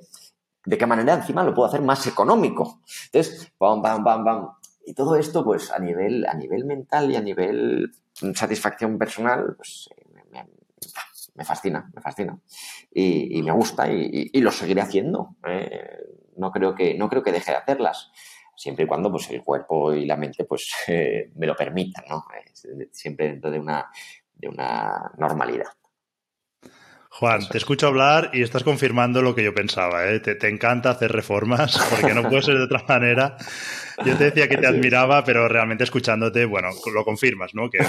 [0.65, 2.82] ¿De qué manera encima lo puedo hacer más económico?
[3.05, 4.49] Entonces, bam, bam, bam, bam.
[4.86, 7.91] y todo esto, pues a nivel, a nivel mental y a nivel
[8.34, 9.89] satisfacción personal, pues
[11.38, 12.38] me, fascina, me fascina.
[12.91, 15.35] Y, me gusta y, lo seguiré haciendo.
[15.47, 15.97] ¿eh?
[16.35, 18.11] No, creo que, no creo que deje de hacerlas
[18.55, 20.71] siempre y cuando pues, el cuerpo y la mente pues,
[21.35, 22.25] me lo permitan, ¿no?
[22.91, 23.89] siempre dentro de una,
[24.33, 25.67] de una normalidad.
[27.20, 30.05] Juan, te escucho hablar y estás confirmando lo que yo pensaba.
[30.05, 30.20] ¿eh?
[30.20, 33.38] Te, encanta hacer reformas porque no puede ser de otra manera.
[34.05, 37.72] Yo te decía que te admiraba, pero realmente escuchándote, bueno, lo confirmas, ¿no?
[37.72, 37.80] Que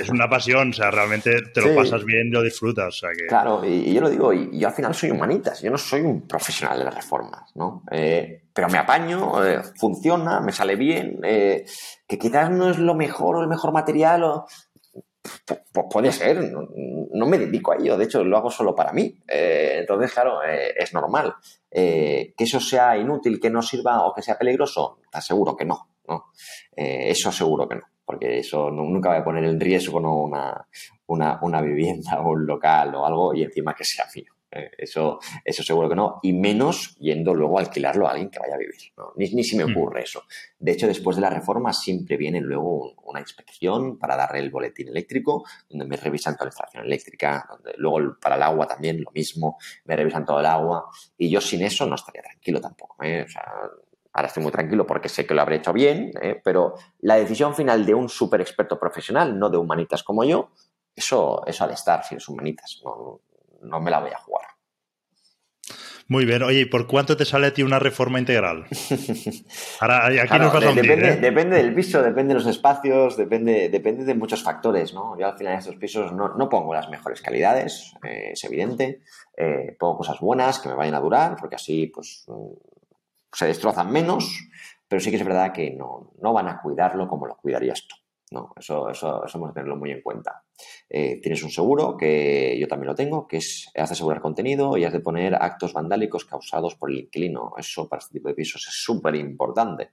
[0.00, 3.02] es una pasión, o sea, realmente te lo pasas bien, lo disfrutas.
[3.26, 6.28] Claro, y, yo lo digo, y yo al final soy humanitas, yo no soy un
[6.28, 7.82] profesional de las reformas, ¿no?
[7.90, 11.64] Eh, pero me apaño, eh, funciona, me sale bien, eh,
[12.06, 14.46] que quizás no es lo mejor o el mejor material o
[15.44, 19.14] pues puede ser, no, me dedico a ello, de hecho lo hago solo para mí.
[19.26, 21.34] Eh, entonces, claro, eh, es normal.
[21.70, 25.64] Eh, que eso sea inútil, que no sirva o que sea peligroso, te aseguro que
[25.64, 25.88] no.
[26.08, 26.26] ¿no?
[26.76, 30.68] eso seguro que no, porque eso nunca va a poner en riesgo una,
[31.06, 34.35] una, una vivienda o un local o algo y encima que sea mío.
[34.56, 36.20] Eh, eso, eso seguro que no.
[36.22, 38.76] Y menos yendo luego a alquilarlo a alguien que vaya a vivir.
[39.16, 39.72] Ni, ni si me hmm.
[39.72, 40.22] ocurre eso.
[40.58, 44.88] De hecho, después de la reforma siempre viene luego una inspección para darle el boletín
[44.88, 49.10] eléctrico, donde me revisan toda la instalación eléctrica, donde luego para el agua también lo
[49.12, 50.86] mismo, me revisan todo el agua.
[51.18, 52.96] Y yo sin eso no estaría tranquilo tampoco.
[53.04, 53.26] ¿eh?
[54.16, 56.40] ahora estoy muy tranquilo porque sé que lo habré hecho bien, ¿eh?
[56.42, 60.48] pero la decisión final de un súper experto profesional, no de humanitas como yo,
[60.94, 62.80] eso, eso ha de estar si eres humanitas.
[62.82, 63.20] No,
[63.68, 64.46] no me la voy a jugar.
[66.08, 66.42] Muy bien.
[66.44, 68.66] Oye, ¿y por cuánto te sale a ti una reforma integral?
[69.80, 71.16] Ahora, aquí nos vas a depende, ¿eh?
[71.16, 75.18] depende del piso, depende de los espacios, depende, depende de muchos factores, ¿no?
[75.18, 79.00] Yo al final en estos pisos no, pongo las mejores calidades, eh, es evidente.
[79.36, 82.52] Eh, pongo cosas buenas que me vayan a durar, porque así, pues, mm,
[83.32, 84.48] se destrozan menos,
[84.86, 87.96] pero sí que es verdad que no, no van a cuidarlo como lo cuidaría esto.
[88.32, 90.42] No, eso, eso, eso hemos de tenerlo muy en cuenta.
[90.88, 94.76] Eh, tienes un seguro, que yo también lo tengo, que es, has de asegurar contenido
[94.76, 97.52] y has de poner actos vandálicos causados por el inquilino.
[97.56, 99.90] Eso para este tipo de pisos es súper importante,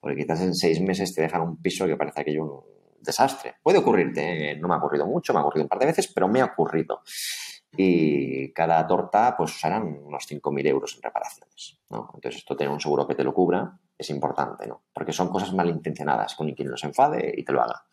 [0.00, 2.60] porque quizás en seis meses te dejan un piso que parece aquello un
[3.00, 3.54] desastre.
[3.62, 4.56] Puede ocurrirte, ¿eh?
[4.56, 6.46] no me ha ocurrido mucho, me ha ocurrido un par de veces, pero me ha
[6.46, 7.02] ocurrido.
[7.76, 11.78] Y cada torta, pues serán unos 5.000 euros en reparaciones.
[11.90, 14.82] Entonces, esto tener un seguro que te lo cubra es importante, ¿no?
[14.92, 17.84] Porque son cosas malintencionadas, con quien no se enfade y te lo haga.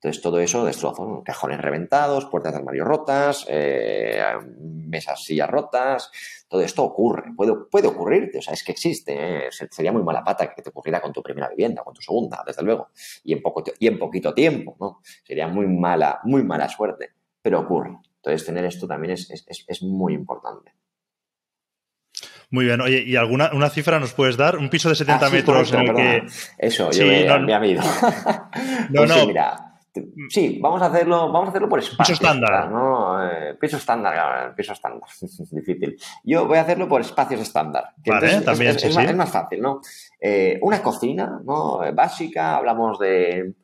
[0.00, 4.22] Entonces, todo eso destrozo, cajones reventados, puertas de armario rotas, eh,
[4.60, 6.12] mesas, sillas rotas,
[6.46, 9.50] todo esto ocurre, puede, puede ocurrirte, o sea, es que existe, ¿eh?
[9.50, 12.62] sería muy mala pata que te ocurriera con tu primera vivienda, con tu segunda, desde
[12.62, 12.90] luego,
[13.24, 15.00] y en, poco, y en poquito tiempo, ¿no?
[15.24, 17.98] Sería muy mala, muy mala suerte, pero ocurre.
[18.18, 20.74] Entonces, tener esto también es, es, es muy importante.
[22.50, 22.80] Muy bien.
[22.80, 24.56] Oye, ¿y alguna una cifra nos puedes dar?
[24.56, 26.26] Un piso de 70 ah, metros en el que...
[26.58, 27.82] Eso, yo me, no, me ido.
[28.90, 29.14] no, pues no.
[29.16, 29.68] Sí, mira,
[30.30, 32.02] sí, vamos a hacerlo, vamos a hacerlo por espacio.
[32.02, 32.70] Piso estándar.
[32.70, 33.28] ¿no?
[33.28, 35.08] Eh, piso estándar, piso estándar.
[35.50, 35.96] Difícil.
[36.24, 37.92] Yo voy a hacerlo por espacios estándar.
[38.06, 39.80] vale, también, es, sí, es, más, fácil, ¿no?
[40.20, 41.80] Eh, una cocina, ¿no?
[41.94, 43.54] Básica, hablamos de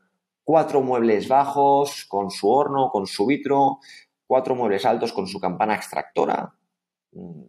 [0.44, 3.78] cuatro muebles bajos con su horno, con su vitro,
[4.26, 6.52] cuatro muebles altos con su campana extractora,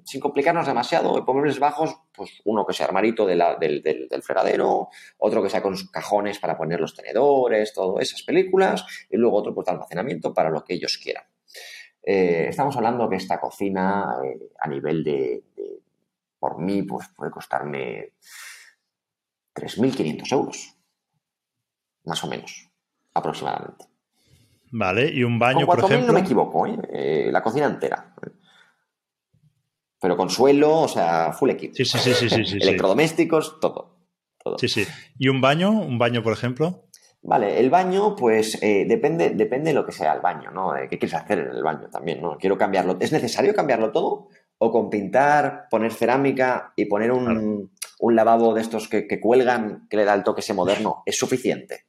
[0.03, 5.49] sin complicarnos demasiado, muebles bajos, pues uno que sea armarito del, del, fregadero, otro que
[5.49, 9.72] sea con cajones para poner los tenedores, todas esas películas, y luego otro pues de
[9.72, 11.24] almacenamiento para lo que ellos quieran.
[12.03, 15.43] Eh, estamos hablando que esta cocina eh, a nivel de,
[16.38, 18.13] por mí, pues puede costarme
[19.55, 20.78] 3.500 euros,
[22.03, 22.70] más o menos,
[23.13, 23.86] aproximadamente.
[24.72, 26.07] Vale, y un baño, por ejemplo.
[26.07, 27.30] no me equivoco, ¿eh?
[27.32, 28.13] la cocina entera
[30.00, 31.74] pero con suelo, o sea, full equipo.
[31.76, 33.98] Sí, sí, sí, sí, sí, Electrodomésticos, todo,
[34.43, 34.58] todo.
[34.58, 34.86] Sí, sí.
[35.18, 35.72] ¿Y un baño?
[35.72, 36.86] ¿Un baño, por ejemplo?
[37.28, 40.74] Vale, el baño, pues eh, depende, depende de lo que sea el baño, ¿no?
[40.88, 42.38] ¿Qué quieres hacer en el baño también, no?
[42.38, 42.98] Quiero cambiarlo.
[43.00, 44.28] ¿Es necesario cambiarlo todo?
[44.60, 49.98] ¿O con pintar, poner cerámica y poner un, lavabo de estos que, que, cuelgan, que
[49.98, 51.86] le da el toque ese moderno, es suficiente?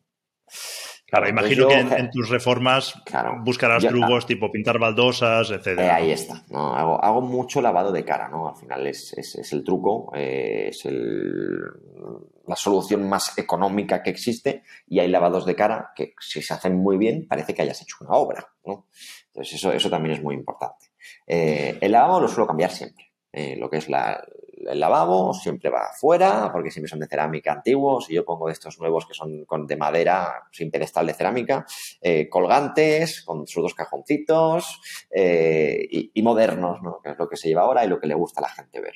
[1.07, 3.01] Claro, imagino que en, tus reformas
[3.45, 5.79] buscarás trucos tipo pintar baldosas, etc.
[5.79, 6.43] Eh, ahí está.
[6.51, 6.75] ¿no?
[6.75, 8.49] Hago, mucho lavado de cara, ¿no?
[8.49, 9.15] Al final es,
[9.53, 15.93] el truco, eh, es la solución más económica que existe y hay lavados de cara
[15.95, 18.89] que si se hacen muy bien parece que hayas hecho una obra, ¿no?
[19.27, 20.87] Entonces eso, eso también es muy importante.
[21.25, 23.13] Eh, el lavabo lo suelo cambiar siempre.
[23.33, 24.25] lo que es la,
[24.69, 28.79] el lavabo siempre va afuera, porque siempre son de cerámica antiguos, y yo pongo estos
[28.79, 31.67] nuevos que son con, de madera, sin pedestal de cerámica,
[32.01, 37.01] eh, colgantes, con sus dos cajoncitos, eh, y, modernos, ¿no?
[37.03, 38.81] que es lo que se lleva ahora y lo que le gusta a la gente
[38.81, 38.95] ver.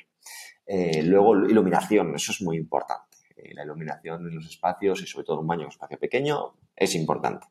[0.66, 3.18] Eh, luego, iluminación, eso es muy importante.
[3.54, 7.46] La iluminación en los espacios y sobre todo un baño un espacio pequeño es importante.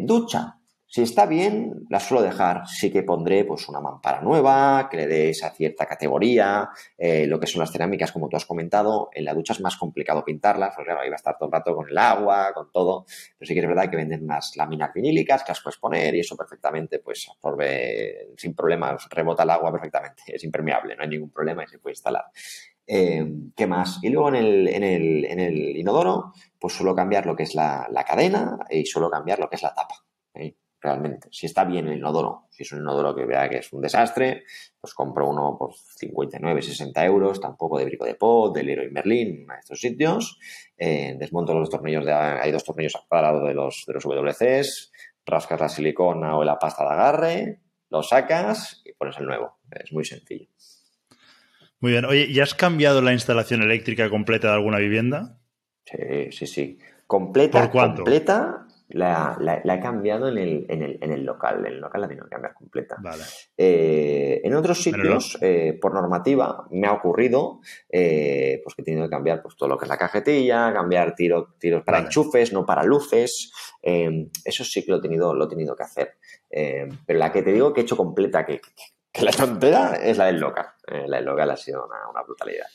[0.00, 0.58] Ducha.
[0.90, 2.66] Si está bien, la suelo dejar.
[2.66, 7.38] Sí que pondré pues una mampara nueva, que le dé esa cierta categoría, eh, lo
[7.38, 9.10] que son las cerámicas, como tú has comentado.
[9.12, 11.52] En la ducha es más complicado pintarlas, porque claro, ahí va a estar todo el
[11.52, 13.04] rato con el agua, con todo.
[13.38, 16.20] Pero sí que es verdad que venden unas láminas vinílicas que las puedes poner y
[16.20, 20.22] eso perfectamente pues absorbe sin problemas, rebota el agua perfectamente.
[20.38, 22.24] Es impermeable, no hay ningún problema y se puede instalar.
[22.86, 23.98] Eh, ¿Qué más?
[24.02, 27.54] Y luego en el, en, el, en el, inodoro, pues suelo cambiar lo que es
[27.54, 29.94] la, la cadena y suelo cambiar lo que es la tapa.
[30.32, 30.54] ¿eh?
[30.80, 31.28] Realmente.
[31.30, 34.44] Si está bien el inodoro, si es un inodoro que vea que es un desastre,
[34.80, 39.50] pues compro uno por 59, 60 euros, tampoco de Brico de Pot, de Leroy Merlin,
[39.50, 40.38] a estos sitios.
[40.76, 44.92] Eh, desmonto los tornillos, de, hay dos tornillos cuadrados de los, de los WCs,
[45.26, 47.60] rascas la silicona o la pasta de agarre,
[47.90, 49.58] lo sacas y pones el nuevo.
[49.70, 50.48] Es muy sencillo.
[51.80, 52.04] Muy bien.
[52.04, 55.38] Oye, ¿y has cambiado la instalación eléctrica completa de alguna vivienda?
[55.84, 56.78] Sí, sí, sí.
[57.06, 58.02] Completa, ¿Por cuánto?
[58.02, 61.60] completa la, la, he cambiado en el, en, el, en el local.
[61.66, 62.96] En el local la he tenido que cambiar completa.
[63.00, 63.22] Vale.
[63.56, 67.60] Eh, en otros sitios, eh, por normativa, me ha ocurrido
[67.90, 71.14] eh, pues que he tenido que cambiar pues, todo lo que es la cajetilla, cambiar
[71.14, 73.52] tiro, tiros para enchufes, no para luces.
[73.82, 76.16] eso sí que lo he tenido, lo he tenido que hacer.
[76.48, 78.60] pero la que te digo que he hecho completa, que,
[79.12, 80.66] que, la tontera, es la del local.
[81.06, 82.66] la del local ha sido una, una brutalidad.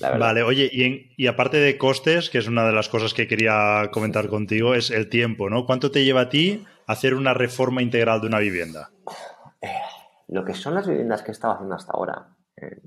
[0.00, 0.70] Vale, oye,
[1.16, 4.90] y, aparte de costes, que es una de las cosas que quería comentar contigo, es
[4.90, 5.66] el tiempo, ¿no?
[5.66, 8.90] ¿Cuánto te lleva a ti hacer una reforma integral de una vivienda?
[9.60, 9.68] Eh,
[10.28, 12.80] lo que son las viviendas que he estado haciendo hasta ahora, eh,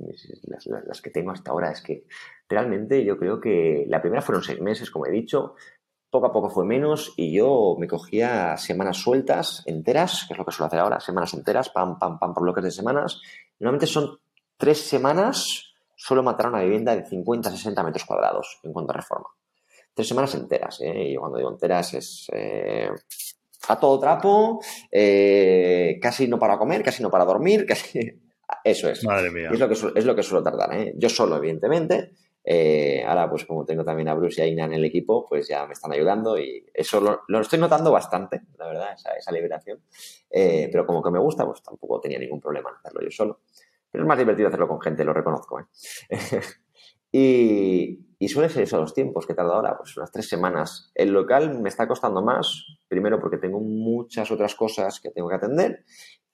[0.88, 2.06] las, que tengo hasta ahora, es que
[2.50, 5.56] realmente yo creo que la primera fueron seis meses, como he dicho,
[6.10, 10.46] poco a poco fue menos y yo me cogía semanas sueltas, enteras, que es lo
[10.46, 13.22] que suelo hacer ahora, semanas enteras, pam, pam, pam, por bloques de semanas.
[13.60, 14.20] Normalmente son
[14.58, 15.67] tres semanas
[15.98, 19.28] solo matar una vivienda de 50 60 metros cuadrados en cuanto a reforma.
[19.94, 21.10] Tres semanas enteras, ¿eh?
[21.10, 22.90] Y cuando digo enteras es eh,
[23.68, 28.00] a todo trapo, eh, casi no para comer, casi no para dormir, casi...
[28.64, 29.04] Eso es.
[29.04, 29.50] Madre mía.
[29.52, 30.94] Es lo que, es lo que suelo tardar, ¿eh?
[30.96, 32.12] Yo solo, evidentemente.
[32.44, 35.50] Eh, ahora, pues como tengo también a Bruce y a Ina en el equipo, pues
[35.50, 39.82] ya me están ayudando y eso lo, estoy notando bastante, la verdad, esa, esa liberación.
[40.32, 43.42] pero como que me gusta, pues tampoco tenía ningún problema en hacerlo yo solo.
[43.92, 45.60] Pero es más divertido hacerlo con gente, lo reconozco.
[45.60, 45.66] ¿eh?
[48.20, 50.92] y, suele ser eso los tiempos que tarda ahora, pues unas tres semanas.
[50.94, 55.36] El local me está costando más, primero porque tengo muchas otras cosas que tengo que
[55.36, 55.86] atender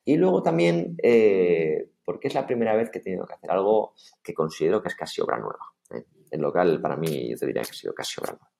[0.05, 3.93] y luego también eh, porque es la primera vez que he tenido que hacer algo
[4.21, 5.73] que considero que es casi obra nueva.
[5.91, 6.05] ¿eh?
[6.31, 8.51] El local para mí yo te diría que ha sido casi obra nueva.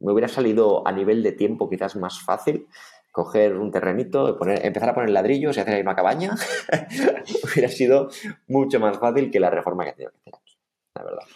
[0.00, 2.66] Me hubiera salido a nivel de tiempo quizás más fácil
[3.12, 6.34] coger un terrenito, poner, empezar a poner ladrillos y hacer ahí una cabaña,
[7.44, 8.08] hubiera sido
[8.48, 10.58] mucho más fácil que la reforma que he tenido que hacer aquí,
[10.96, 11.26] la verdad.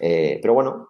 [0.00, 0.88] Eh, pero bueno,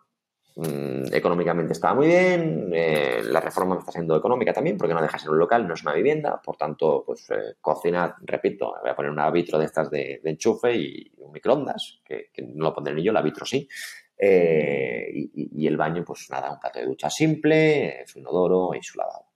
[0.54, 5.18] mm, económicamente estaba muy bien, eh, la reforma está siendo económica también, porque no deja
[5.18, 8.94] ser un local, no es una vivienda, por tanto, pues eh, cocina, repito, voy a
[8.94, 13.02] poner una vitro de estas de, enchufe y un microondas, que, no lo pondré ni
[13.02, 13.68] yo, la vitro sí.
[14.16, 18.96] y, y, el baño, pues nada, un plato de ducha simple, su inodoro y su
[18.96, 19.29] lavado.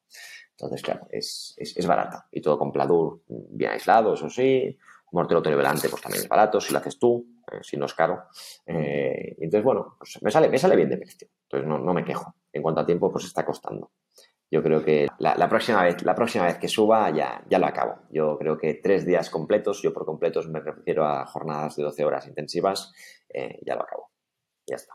[0.56, 2.28] Entonces, claro, es, es, barata.
[2.30, 4.76] Y todo con pladur bien aislado, eso sí.
[5.10, 8.24] Mortero nivelante, pues también es barato, si lo haces tú, eh, si no es caro.
[8.66, 11.28] Eh, entonces, bueno, pues me sale, me sale bien de precio.
[11.44, 12.34] Entonces no, no, me quejo.
[12.52, 13.92] En cuanto a tiempo, pues está costando.
[14.50, 18.02] Yo creo que la, próxima, vez, la próxima vez que suba ya, ya lo acabo.
[18.10, 22.04] Yo creo que tres días completos, yo por completos me refiero a jornadas de 12
[22.04, 22.92] horas intensivas,
[23.32, 24.10] eh, ya lo acabo.
[24.66, 24.94] Ya está.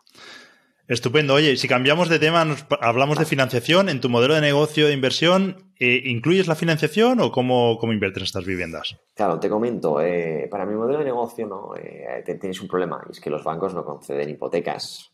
[0.89, 1.35] Estupendo.
[1.35, 2.43] Oye, si cambiamos de tema,
[2.81, 3.89] hablamos de financiación.
[3.89, 8.21] ¿En tu modelo de negocio de inversión eh, incluyes la financiación o cómo, cómo inviertes
[8.21, 8.97] en estas viviendas?
[9.13, 10.01] Claro, te comento.
[10.01, 13.43] Eh, para mi modelo de negocio no eh, tienes un problema y es que los
[13.43, 15.11] bancos no conceden hipotecas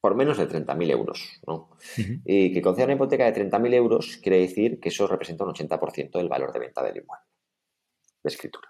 [0.00, 1.40] por menos de 30.000 euros.
[1.44, 1.70] ¿no?
[2.24, 6.18] Y que concedan una hipoteca de 30.000 euros quiere decir que eso representa un 80%
[6.18, 7.26] del valor de venta del inmueble
[8.22, 8.68] de escritura.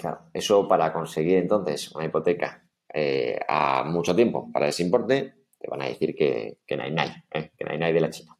[0.00, 5.68] claro, eso para conseguir entonces una hipoteca eh, a mucho tiempo para ese importe, te
[5.68, 7.52] van a decir que, que no hay nadie, ¿eh?
[7.56, 8.36] que no hay nadie de la China.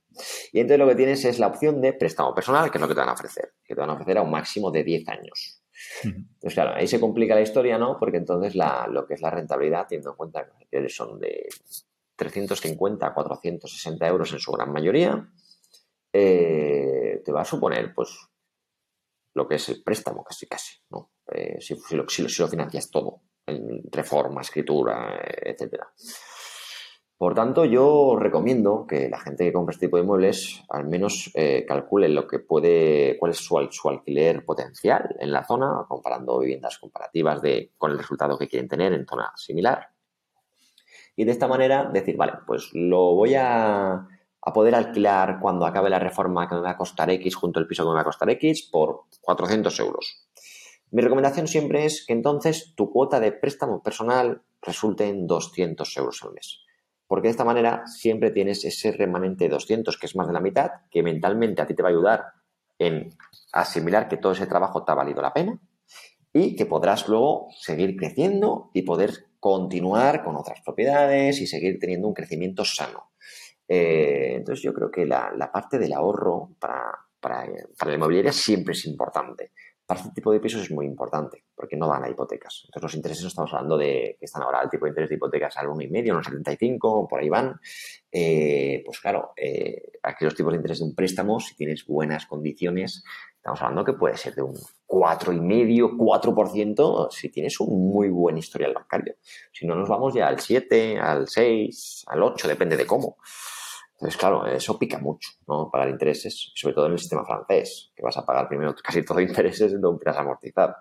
[0.52, 2.94] Y entonces lo que tienes es la opción de préstamo personal, que es lo que
[2.94, 5.62] te van a ofrecer, que te van a ofrecer a un máximo de 10 años.
[6.02, 7.96] Entonces, claro, ahí se complica la historia, ¿no?
[7.98, 11.48] Porque entonces la, lo que es la rentabilidad, teniendo en cuenta que son de
[12.16, 15.28] 350 a 460 euros en su gran mayoría,
[16.12, 18.10] eh, te va a suponer, pues,
[19.34, 21.12] lo que es el préstamo, casi casi, ¿no?
[21.60, 23.22] si, lo, si, lo, financias todo
[23.90, 25.88] reforma, escritura, etcétera.
[27.20, 31.30] Por tanto, yo recomiendo que la gente que compre este tipo de muebles al menos
[31.34, 36.78] eh, calcule lo que puede, cuál es su, alquiler potencial en la zona, comparando viviendas
[36.78, 39.90] comparativas de, con el resultado que quieren tener en zona similar.
[41.14, 44.08] Y de esta manera decir, vale, pues lo voy a,
[44.54, 47.84] poder alquilar cuando acabe la reforma que me va a costar X junto al piso
[47.84, 50.26] que me va a costar X por 400 euros.
[50.90, 56.22] Mi recomendación siempre es que entonces tu cuota de préstamo personal resulte en 200 euros
[56.24, 56.60] al mes.
[57.06, 60.40] Porque de esta manera siempre tienes ese remanente de 200, que es más de la
[60.40, 62.24] mitad, que mentalmente a ti te va a ayudar
[62.78, 63.10] en
[63.52, 65.60] asimilar que todo ese trabajo te ha valido la pena
[66.32, 72.08] y que podrás luego seguir creciendo y poder continuar con otras propiedades y seguir teniendo
[72.08, 73.10] un crecimiento sano.
[73.66, 77.46] Eh, entonces yo creo que la, parte del ahorro para, para,
[77.78, 79.52] para la inmobiliaria siempre es importante.
[79.90, 82.62] Para este tipo de pisos es muy importante porque no dan a hipotecas.
[82.66, 85.56] Entonces los intereses estamos hablando de que están ahora el tipo de interés de hipotecas
[85.56, 87.58] al 1,5, unos 75, por ahí van.
[88.12, 92.26] Eh, pues claro, eh, aquí los tipos de interés de un préstamo, si tienes buenas
[92.26, 93.02] condiciones,
[93.34, 94.54] estamos hablando que puede ser de un
[94.86, 99.16] 4,5, 4% si tienes un muy buen historial bancario.
[99.50, 103.16] Si no, nos vamos ya al 7, al 6, al 8, depende de cómo.
[104.00, 105.70] Entonces, claro, eso pica mucho, ¿no?
[105.70, 109.20] Pagar intereses, sobre todo en el sistema francés, que vas a pagar primero casi todo
[109.20, 110.74] intereses y luego empiezas a amortizar.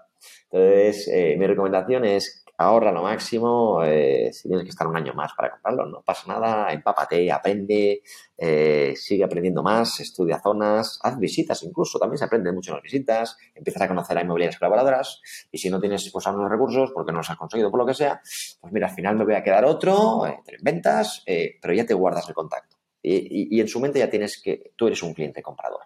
[0.50, 5.14] Entonces, eh, mi recomendación es ahorra lo máximo, eh, si tienes que estar un año
[5.14, 8.02] más para comprarlo, no pasa nada, empápate, aprende,
[8.38, 12.84] eh, sigue aprendiendo más, estudia zonas, haz visitas incluso, también se aprende mucho en las
[12.84, 17.14] visitas, empiezas a conocer a inmobiliarias colaboradoras y si no tienes pues algunos recursos porque
[17.14, 18.22] no los has conseguido por lo que sea,
[18.60, 21.24] pues mira, al final me voy a quedar otro, te lo inventas,
[21.62, 22.69] pero ya te guardas el contacto.
[23.02, 25.82] Y, en su mente ya tienes que tú eres un cliente comprador.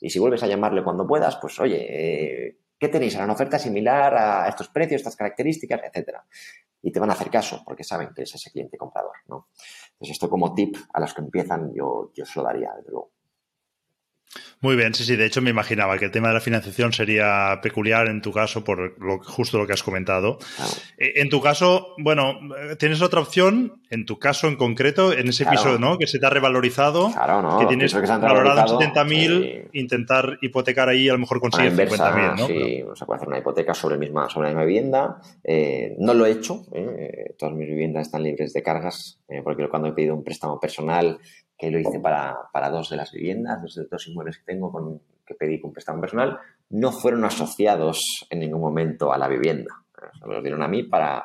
[0.00, 3.14] Y si vuelves a llamarle cuando puedas, pues oye, eh, ¿qué tenéis?
[3.16, 6.24] ¿Una oferta similar a estos precios, estas características, etcétera?
[6.82, 9.48] Y te van a hacer caso porque saben que es ese cliente comprador, ¿no?
[9.92, 13.13] Entonces esto como tip a los que empiezan yo, yo se lo daría, desde luego.
[14.60, 15.16] Muy bien, sí, sí.
[15.16, 18.64] De hecho, me imaginaba que el tema de la financiación sería peculiar en tu caso
[18.64, 20.38] por lo, justo lo que has comentado.
[20.96, 22.40] Eh, en tu caso, bueno,
[22.78, 25.98] tienes otra opción, en tu caso en concreto, en ese piso, ¿no?
[25.98, 27.58] Que se te ha revalorizado, claro, ¿no?
[27.58, 32.46] que tienes valorado en 70.000, intentar hipotecar ahí, a lo mejor consigues 50.000, ¿no?
[32.46, 35.20] Sí, se puede hacer una hipoteca sobre, misma, sobre la misma vivienda.
[35.44, 37.34] Eh, no lo he hecho, ¿eh?
[37.38, 41.18] todas mis viviendas están libres de cargas, porque cuando he pedido un préstamo personal
[41.56, 45.34] que lo hice para, dos de las viviendas, dos de inmuebles que tengo con, que
[45.34, 46.38] pedí con préstamo personal,
[46.70, 49.74] no fueron asociados en ningún momento a la vivienda.
[50.26, 51.24] me los dieron a mí para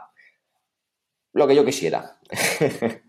[1.33, 2.17] lo que yo quisiera.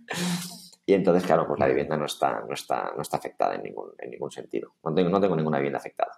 [0.86, 3.90] y entonces, claro, pues la vivienda no está, no está, no está afectada en ningún,
[3.98, 4.74] en ningún sentido.
[4.84, 6.12] No tengo, no tengo ninguna vivienda afectada.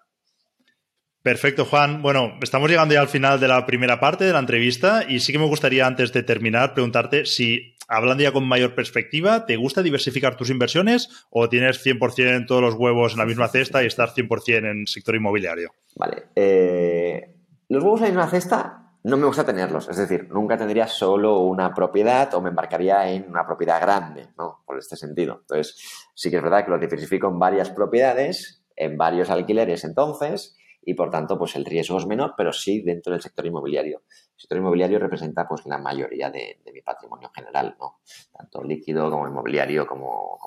[1.22, 2.02] Perfecto, Juan.
[2.02, 5.32] Bueno, estamos llegando ya al final de la primera parte de la entrevista y sí
[5.32, 9.82] que me gustaría antes de terminar preguntarte si, hablando ya con mayor perspectiva, ¿te gusta
[9.82, 14.10] diversificar tus inversiones o tienes 100% todos los huevos en la misma cesta y estar
[14.10, 15.72] 100% en sector inmobiliario?
[15.96, 16.24] Vale.
[16.34, 17.36] Eh,
[17.68, 19.88] los huevos en la misma cesta no me gusta tenerlos.
[19.88, 24.62] Es decir, nunca tendría solo una propiedad o me embarcaría en una propiedad grande, ¿no?
[24.64, 25.38] Por este sentido.
[25.40, 25.76] Entonces,
[26.14, 30.94] sí que es verdad que los diversifico en varias propiedades, en varios alquileres entonces y
[30.94, 34.02] por tanto pues el riesgo es menor, pero sí dentro del sector inmobiliario.
[34.42, 38.00] Sector inmobiliario representa pues la mayoría de, mi patrimonio general, ¿no?
[38.36, 40.40] Tanto líquido como inmobiliario como,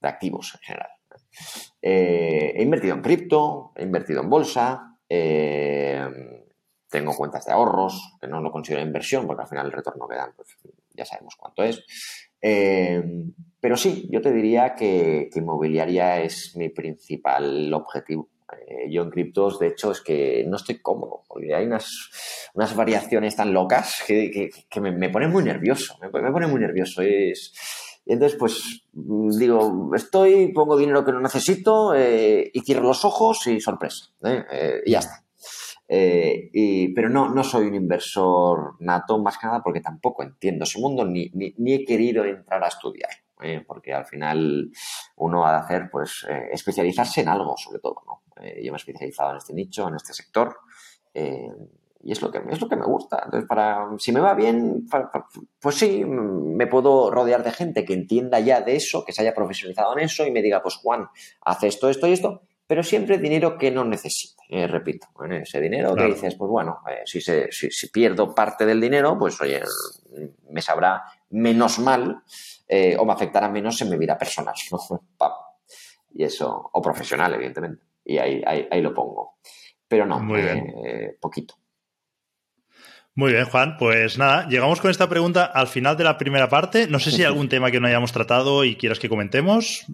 [0.00, 0.90] de activos en general.
[1.82, 6.08] Eh, he invertido en cripto, he invertido en bolsa, eh,
[6.88, 10.16] tengo cuentas de ahorros, que no lo considero inversión porque al final el retorno que
[10.16, 10.48] dan pues
[10.94, 11.84] ya sabemos cuánto es.
[12.40, 13.02] Eh,
[13.60, 18.30] pero sí, yo te diría que inmobiliaria es mi principal objetivo
[18.90, 22.10] yo en criptos, de hecho, es que no estoy cómodo, porque hay unas,
[22.54, 27.02] unas variaciones tan locas que, me, me, ponen muy nervioso, me, me pone muy nervioso.
[27.02, 27.32] Y
[28.06, 33.60] entonces, pues, digo, estoy, pongo dinero que no necesito eh, y cierro los ojos y
[33.60, 34.82] sorpresa, ¿eh?
[34.84, 35.24] y ya está.
[35.88, 41.04] pero no, no soy un inversor nato, más que nada porque tampoco entiendo ese mundo
[41.04, 43.10] ni, ni, ni he querido entrar a estudiar.
[43.44, 43.64] ¿eh?
[43.66, 44.70] porque al final
[45.16, 48.22] uno ha de hacer, pues, eh, especializarse en algo, sobre todo, ¿no?
[48.40, 50.56] Eh, yo me he especializado en este nicho, en este sector,
[52.06, 53.22] y es lo, que, es lo que me gusta.
[53.24, 54.86] Entonces, para, si me va bien,
[55.60, 59.32] pues sí, me puedo rodear de gente que entienda ya de eso, que se haya
[59.32, 61.06] profesionalizado en eso y me diga, pues Juan,
[61.42, 66.06] hace esto, esto y esto, pero siempre dinero que no necesite, repito, ese dinero que
[66.06, 69.62] dices, pues bueno, si, se, si, pierdo parte del dinero, pues oye,
[70.50, 72.22] me sabrá menos mal
[72.68, 74.54] eh, o me afectará menos en mi vida personal.
[76.14, 77.82] y eso, o profesional, evidentemente.
[78.04, 79.38] Y ahí, ahí, lo pongo.
[79.88, 81.54] Pero no, Muy eh, poquito.
[83.16, 83.76] Muy bien, Juan.
[83.78, 86.88] Pues nada, llegamos con esta pregunta al final de la primera parte.
[86.88, 89.86] No sé si hay algún tema que no hayamos tratado y quieras que comentemos.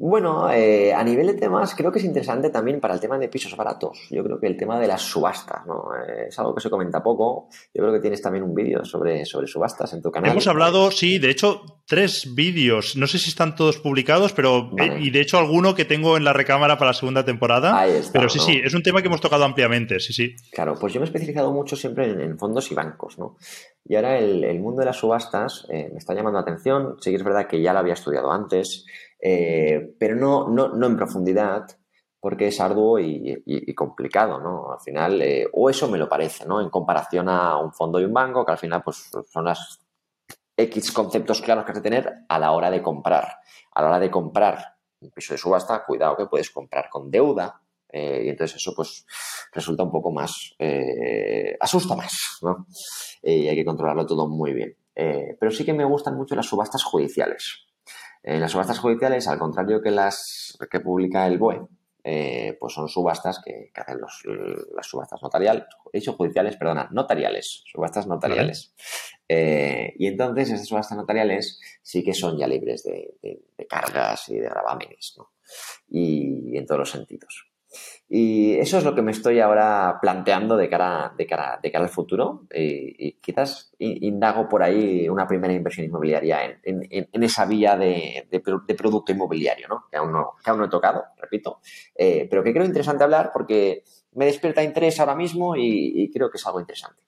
[0.00, 3.28] Bueno, eh, a nivel de temas, creo que es interesante también para el tema de
[3.28, 4.06] pisos baratos.
[4.12, 5.86] Yo creo que el tema de las subastas, ¿no?
[5.92, 7.48] Eh, es algo que se comenta poco.
[7.74, 10.30] Yo creo que tienes también un vídeo sobre, sobre subastas en tu canal.
[10.30, 12.94] Hemos hablado, sí, de hecho, tres vídeos.
[12.94, 14.70] No sé si están todos publicados, pero.
[14.78, 17.76] Eh, y de hecho, alguno que tengo en la recámara para la segunda temporada.
[17.76, 20.36] Ahí está, pero sí, sí, es un tema que hemos tocado ampliamente, sí, sí.
[20.52, 23.36] Claro, pues yo me he especializado mucho siempre en, fondos y bancos, ¿no?
[23.84, 26.98] Y ahora el, el mundo de las subastas me está llamando la atención.
[27.00, 28.84] Sí que es verdad que ya lo había estudiado antes.
[29.20, 31.66] Eh, pero no, no, no, en profundidad,
[32.20, 34.72] porque es arduo y, complicado, ¿no?
[34.72, 36.60] Al final, eh, o eso me lo parece, ¿no?
[36.60, 39.80] En comparación a un fondo y un banco, que al final, pues son las
[40.56, 43.38] X conceptos claros que has de tener a la hora de comprar.
[43.74, 47.62] A la hora de comprar un piso de subasta, cuidado que puedes comprar con deuda,
[47.90, 49.06] eh, y entonces eso pues
[49.52, 50.54] resulta un poco más,
[51.60, 52.66] asusta más, ¿no?
[53.22, 54.76] y hay que controlarlo todo muy bien.
[54.92, 57.67] pero sí que me gustan mucho las subastas judiciales.
[58.22, 61.66] Eh, las subastas judiciales, al contrario que las que publica el BOE,
[62.04, 68.06] eh, pues son subastas que, hacen las subastas notariales, he dicho judiciales, perdona, notariales, subastas
[68.06, 68.74] notariales.
[69.28, 73.18] Eh, y entonces esas subastas notariales sí que son ya libres de,
[73.68, 75.32] cargas y de gravámenes, ¿no?
[75.88, 77.47] y en todos los sentidos.
[78.08, 81.84] Y eso es lo que me estoy ahora planteando de cara, de cara, de cara
[81.84, 82.46] al futuro.
[82.54, 88.26] Y, quizás indago por ahí una primera inversión inmobiliaria en, esa vía de,
[88.76, 89.84] producto inmobiliario, ¿no?
[89.90, 91.60] Que, aún no, que aún no he tocado, repito.
[91.94, 96.38] Eh, pero que creo interesante hablar porque me despierta interés ahora mismo y creo que
[96.38, 97.02] es algo interesante.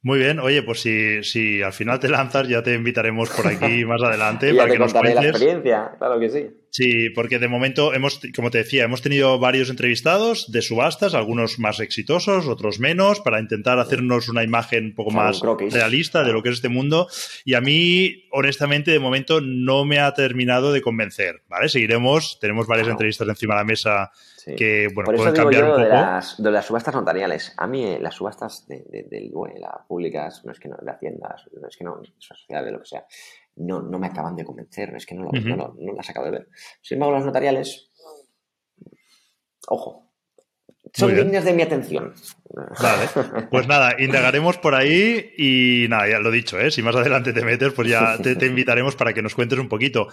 [0.00, 3.84] Muy bien, oye, pues si, si al final te lanzas, ya te invitaremos por aquí
[3.84, 4.54] más adelante.
[4.54, 5.14] para que nos cuentes.
[5.16, 6.50] la experiencia, claro que sí.
[6.70, 11.58] Sí, porque de momento hemos, como te decía, hemos tenido varios entrevistados de subastas, algunos
[11.58, 16.42] más exitosos, otros menos, para intentar hacernos una imagen un poco más realista de lo
[16.42, 17.08] que es este mundo.
[17.44, 21.68] Y a mí, honestamente, de momento no me ha terminado de convencer, ¿vale?
[21.68, 24.10] Seguiremos, tenemos varias entrevistas encima de la mesa
[24.56, 27.52] que, bueno, Por eso digo yo De, las, de las subastas notariales.
[27.56, 31.48] A mí eh, las subastas de, de, las públicas, no es que no, de Haciendas,
[31.52, 33.04] no es que no, social, de lo que sea,
[33.58, 36.32] no, no me acaban de convencer, es que no, lo, no, no las acabo de
[36.32, 36.48] ver.
[36.82, 37.90] Sin embargo, las notariales,
[39.68, 40.07] ojo,
[40.92, 42.14] son líneas de mi atención.
[42.80, 43.08] Vale,
[43.50, 46.70] pues nada, indagaremos por ahí y nada, ya lo dicho, ¿eh?
[46.70, 50.08] si más adelante te metes, pues ya te, invitaremos para que nos cuentes un poquito.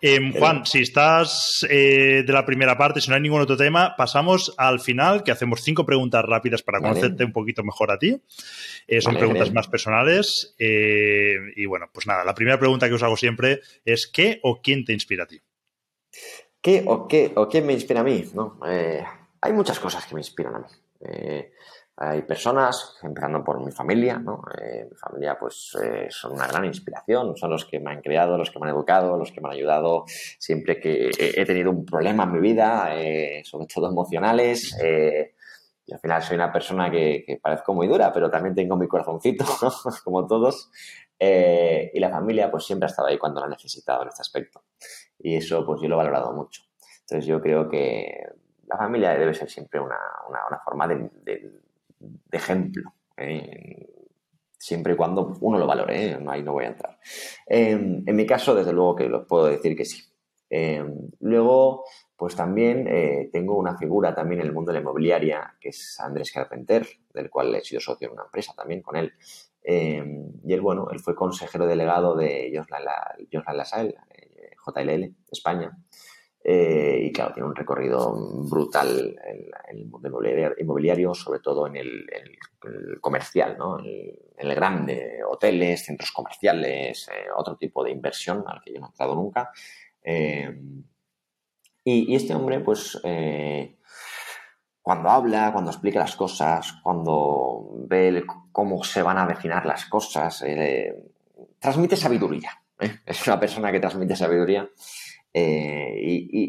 [0.00, 3.96] Em, Juan, si estás eh, de la primera parte, si no hay ningún otro tema,
[3.96, 8.22] pasamos al final, que hacemos cinco preguntas rápidas para conocerte un poquito mejor a ti.
[8.86, 10.54] Eh, son preguntas más personales.
[10.58, 14.60] Eh, y bueno, pues nada, la primera pregunta que os hago siempre es ¿qué o
[14.62, 15.40] quién te inspira a ti?
[16.62, 18.24] ¿Qué o qué o quién me inspira a mí?
[18.34, 18.58] ¿no?
[19.42, 20.66] Hay muchas cosas que me inspiran a mí.
[21.00, 21.52] Eh,
[21.96, 24.42] hay personas, empezando por mi familia, ¿no?
[24.58, 28.38] Eh, mi familia, pues, eh, son una gran inspiración, son los que me han creado,
[28.38, 31.84] los que me han educado, los que me han ayudado siempre que he, tenido un
[31.84, 32.94] problema en mi vida,
[33.44, 34.74] sobre todo emocionales.
[35.86, 39.44] y al final soy una persona que, parezco muy dura, pero también tengo mi corazoncito,
[40.04, 40.70] como todos.
[41.18, 44.64] y la familia, pues, siempre ha estado ahí cuando lo ha necesitado en este aspecto.
[45.18, 46.62] Y eso, pues, yo lo he valorado mucho.
[47.02, 48.24] Entonces, yo creo que
[48.70, 49.98] la familia debe ser siempre una,
[50.64, 51.50] forma de,
[52.30, 52.94] ejemplo.
[53.16, 53.86] ¿eh?
[54.56, 56.18] siempre y cuando uno lo valore, ¿eh?
[56.28, 56.98] ahí no voy a entrar.
[57.46, 60.04] En mi caso, desde luego que los puedo decir que sí.
[60.48, 61.84] Em, luego,
[62.16, 65.98] pues también eh, tengo una figura también en el mundo de la inmobiliaria, que es
[65.98, 69.12] Andrés Carpenter, del cual he sido socio en una empresa también con él.
[69.62, 73.94] Em, y él, bueno, él fue consejero delegado de Joslan Lasalle,
[74.64, 75.76] JLL, España.
[76.42, 78.14] Eh, y claro, tiene un recorrido
[78.48, 80.08] brutal en, el mundo
[80.58, 82.06] inmobiliario, sobre todo en el,
[83.00, 83.78] comercial, ¿no?
[83.78, 88.86] en, el grande, hoteles, centros comerciales, eh, otro tipo de inversión al que yo no
[88.86, 89.50] he entrado nunca.
[90.02, 90.58] Eh,
[91.84, 93.00] y, este hombre, pues,
[94.80, 100.42] cuando habla, cuando explica las cosas, cuando ve cómo se van a definir las cosas,
[101.58, 102.50] transmite sabiduría.
[103.04, 104.68] Es una persona que transmite sabiduría
[105.32, 105.96] eh,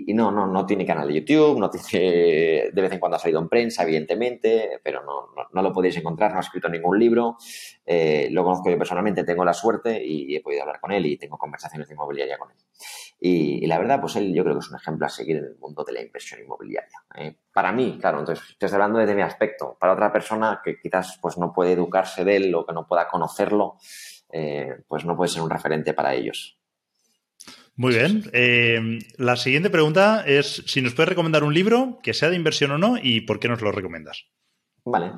[0.07, 3.19] y, no, no, no tiene canal de YouTube, no tiene, de vez en cuando ha
[3.19, 7.37] salido en prensa, evidentemente, pero no, no, lo podéis encontrar, no ha escrito ningún libro.
[7.85, 11.17] Eh, lo conozco yo personalmente, tengo la suerte y he podido hablar con él y
[11.17, 12.57] tengo conversaciones de inmobiliaria con él.
[13.19, 15.55] Y, la verdad, pues él yo creo que es un ejemplo a seguir en el
[15.57, 16.97] mundo de la inversión inmobiliaria.
[17.15, 17.35] ¿eh?
[17.53, 19.77] Para mí, claro, entonces estoy hablando desde mi aspecto.
[19.79, 23.07] Para otra persona que quizás pues no puede educarse de él o que no pueda
[23.07, 23.77] conocerlo,
[24.87, 26.60] pues no puede ser un referente para ellos.
[27.75, 28.23] Muy bien.
[28.33, 32.71] Eh, la siguiente pregunta es si nos puedes recomendar un libro que sea de inversión
[32.71, 34.25] o no y por qué nos lo recomiendas.
[34.85, 35.13] Vale.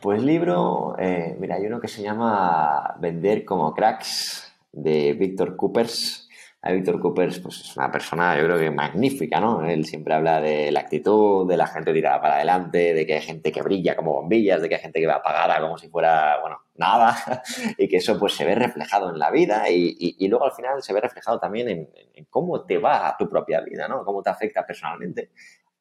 [0.00, 6.21] Pues libro, eh, mira, hay uno que se llama Vender como cracks de Víctor Coopers.
[6.64, 9.64] A Víctor Coopers, pues es una persona, yo creo que magnífica, ¿no?
[9.64, 13.20] Él siempre habla de la actitud, de la gente tirada para adelante, de que hay
[13.20, 16.38] gente que brilla como bombillas, de que hay gente que va apagada como si fuera,
[16.40, 17.16] bueno, nada,
[17.78, 20.92] y que eso pues se ve reflejado en la vida y, luego al final se
[20.92, 21.88] ve reflejado también en,
[22.30, 24.04] cómo te va a tu propia vida, ¿no?
[24.04, 25.32] Cómo te afecta personalmente.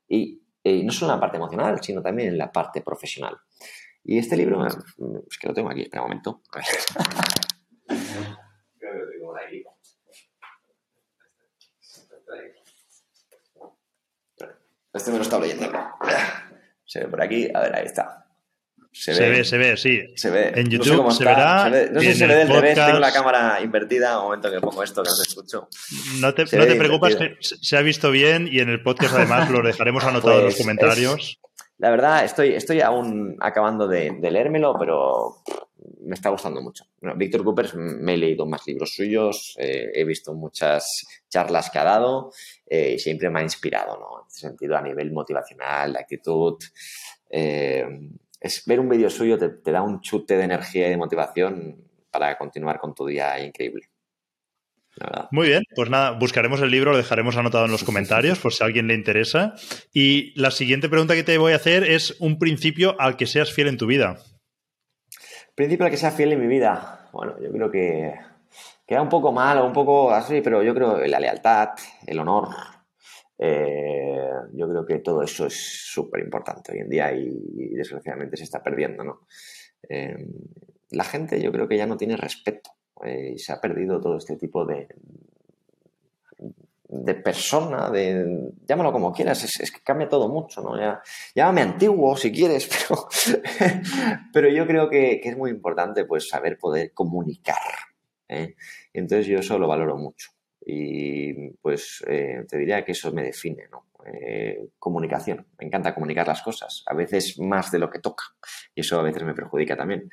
[0.08, 3.38] Y, no solo en la parte emocional, sino también en la parte profesional.
[4.04, 4.76] Y este libro, es
[5.40, 6.42] que lo tengo aquí, espera un momento.
[6.50, 6.66] Creo
[8.80, 9.64] que lo tengo aquí.
[14.94, 15.72] Este me lo estaba leyendo.
[16.86, 17.48] Se ve por aquí.
[17.54, 18.26] A ver, ahí está.
[18.94, 20.02] Se, ve, se ve, sí.
[20.16, 20.52] Se ve.
[20.54, 21.70] En YouTube se verá.
[21.70, 24.18] no sé si se ve del revés, tengo la cámara invertida.
[24.20, 25.70] Un momento que pongo esto, que no te escucho.
[26.20, 29.50] No te, no te preocupes, que se ha visto bien y en el podcast además
[29.50, 31.39] lo dejaremos anotado en los pues comentarios.
[31.78, 35.38] la verdad, estoy, estoy aún acabando de, de leérmelo, pero
[36.02, 36.86] me está gustando mucho.
[37.16, 41.84] Víctor Cooper, me he leído más libros suyos, eh, he visto muchas charlas que ha
[41.84, 42.32] dado
[42.66, 44.22] eh, y siempre me ha inspirado, ¿no?
[44.22, 46.58] En ese sentido, a nivel motivacional, de actitud.
[47.30, 47.86] Eh,
[48.40, 51.78] es, ver un vídeo suyo te, da un chute de energía y de motivación
[52.10, 53.90] para continuar con tu día increíble.
[55.32, 58.62] Muy bien, pues nada, buscaremos el libro, lo dejaremos anotado en los comentarios por si
[58.62, 59.56] a alguien le interesa.
[59.94, 63.54] Y la siguiente pregunta que te voy a hacer es un principio al que seas
[63.54, 64.18] fiel en tu vida.
[65.56, 67.10] Principio al que sea fiel en mi vida.
[67.12, 68.14] Bueno, yo creo que
[68.86, 71.70] queda un poco mal o un poco así, pero yo creo que la lealtad,
[72.06, 72.49] el honor,
[73.38, 78.43] eh, yo creo que todo eso es súper importante hoy en día y, desgraciadamente se
[78.43, 79.22] está perdiendo, ¿no?
[79.89, 80.28] Eh,
[80.91, 82.72] la gente yo creo que ya no tiene respeto
[83.04, 84.88] eh, y se ha perdido todo este tipo de,
[86.92, 90.78] de persona, de llámalo como quieras, es, que cambia todo mucho, ¿no?
[90.78, 91.02] Ya,
[91.34, 93.08] llámame antiguo si quieres, pero,
[94.34, 97.56] pero yo creo que, es muy importante pues saber poder comunicar.
[98.28, 98.56] ¿eh?
[98.92, 100.32] Entonces yo eso lo valoro mucho.
[100.66, 103.86] Y pues eh, te diría que eso me define, ¿no?
[104.06, 105.48] Eh, comunicación.
[105.60, 108.26] Me encanta comunicar las cosas, a veces más de lo que toca.
[108.76, 110.10] Y eso a veces me perjudica también.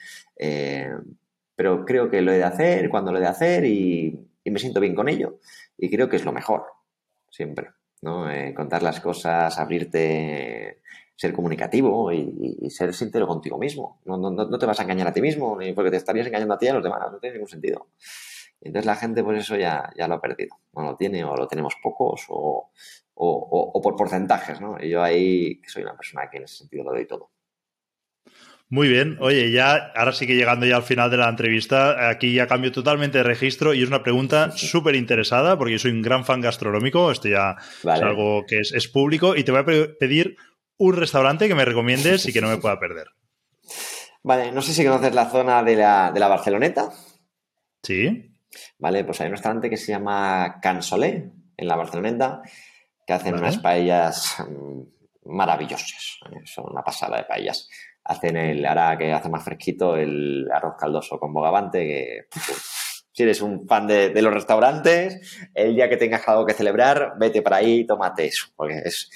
[1.56, 4.58] pero creo que lo he de hacer cuando lo he de hacer y, y me
[4.58, 5.38] siento bien con ello.
[5.76, 6.64] Y creo que es lo mejor,
[7.30, 7.68] siempre,
[8.02, 8.30] ¿no?
[8.30, 10.80] Eh, contar las cosas, abrirte,
[11.14, 14.00] ser comunicativo y, ser sincero contigo mismo.
[14.06, 16.54] No, no, no, te vas a engañar a ti mismo, ni porque te estarías engañando
[16.54, 17.88] a ti y a los demás, no tiene ningún sentido.
[18.60, 20.56] Entonces la gente por eso ya, ya lo ha perdido.
[20.74, 22.70] No lo tiene o lo tenemos pocos o,
[23.14, 24.76] o, o por porcentajes, ¿no?
[24.80, 27.30] Y yo ahí soy una persona que en ese sentido lo doy todo.
[28.70, 32.34] Muy bien, oye, ya ahora sí que llegando ya al final de la entrevista, aquí
[32.34, 36.02] ya cambio totalmente de registro y es una pregunta súper interesada porque yo soy un
[36.02, 40.36] gran fan gastronómico, esto ya es algo que es, público y te voy a pedir
[40.76, 43.06] un restaurante que me recomiendes y que no me pueda perder.
[44.22, 46.92] Vale, no sé si conoces la zona de la, de la Barceloneta.
[47.82, 48.34] Sí.
[48.78, 52.42] Vale, pues hay un restaurante que se llama Cansolé en la Barceloneta
[53.06, 54.82] que hacen unas paellas mm,
[55.34, 56.40] maravillosas, ¿eh?
[56.44, 57.66] son una pasada de paellas
[58.08, 62.40] hacen el, ahora que hace más fresquito, el arroz caldoso con bogavante, que
[63.12, 65.20] si eres un fan de, los restaurantes,
[65.54, 69.10] el día que tengas algo que celebrar, vete para ahí y tómate eso, porque es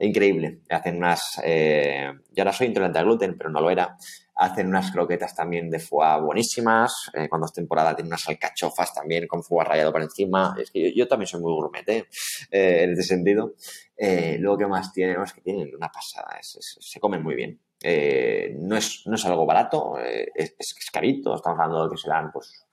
[0.00, 0.60] increíble.
[0.68, 3.96] Hacen unas, eh, yo ahora soy intolerante al gluten, pero no lo era.
[4.34, 7.10] Hacen unas croquetas también de foie buenísimas.
[7.14, 10.56] Eh, cuando es temporada tienen unas alcachofas también con foie rallado por encima.
[10.60, 12.06] Es que yo, también soy muy gourmet ¿eh?
[12.50, 13.54] en este sentido.
[13.96, 15.22] luego, ¿qué más tienen?
[15.22, 16.38] Es que tienen una pasada.
[16.40, 17.60] se comen muy bien.
[17.82, 22.32] Eh, no, es, no es algo barato, eh, es, carito, estamos hablando de que serán
[22.32, 22.66] pues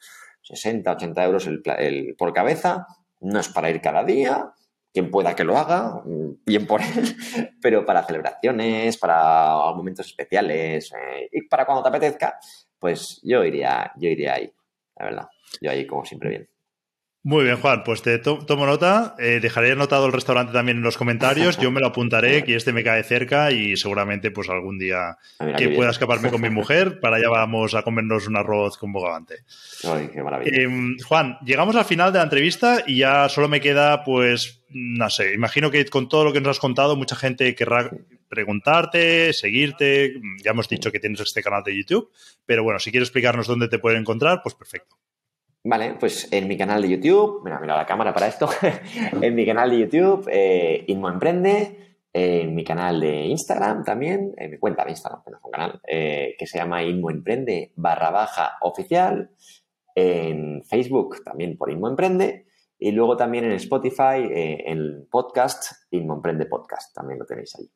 [0.44, 2.88] 60, 80 euros el, por cabeza,
[3.20, 4.54] no es para ir cada día,
[4.94, 7.16] quien pueda que lo haga, mm, bien por él,
[7.62, 12.40] pero para celebraciones, para momentos especiales eh, y para cuando te apetezca,
[12.80, 14.54] pues yo iría, yo iría ahí,
[14.96, 15.28] la verdad,
[15.62, 16.53] yo ahí como siempre bien.
[17.26, 19.16] Muy bien, Juan, pues te tomo nota.
[19.18, 21.58] Eh, dejaré anotado el restaurante también en los comentarios.
[21.58, 25.18] Yo me lo apuntaré, que este me cae cerca y seguramente pues algún día
[25.58, 29.46] que pueda escaparme con mi mujer, para allá vamos a comernos un arroz con bogavante.
[29.86, 30.52] Ay, qué maravilla.
[30.64, 35.10] Em, Juan, llegamos al final de la entrevista y ya solo me queda, pues, no
[35.10, 37.90] sé, imagino que con todo lo que nos has contado, mucha gente querrá
[38.28, 40.16] preguntarte, seguirte.
[40.44, 42.12] Ya hemos dicho que tienes este canal de YouTube,
[42.46, 44.98] pero bueno, si quieres explicarnos dónde te pueden encontrar, pues perfecto.
[45.66, 48.50] Vale, pues en mi canal de YouTube, mira, mira la cámara para esto,
[49.22, 54.52] en mi canal de YouTube, eh, Inmo Emprende, en mi canal de Instagram también, en
[54.52, 57.72] mi cuenta de Instagram, que no es un canal, eh, que se llama Inmo Emprende
[57.78, 59.32] barra baja oficial,
[59.96, 62.46] en Facebook también por Inmo Emprende,
[62.78, 67.56] y luego también en Spotify, eh, en el podcast, Inmo Emprende Podcast, también lo tenéis
[67.56, 67.72] ahí.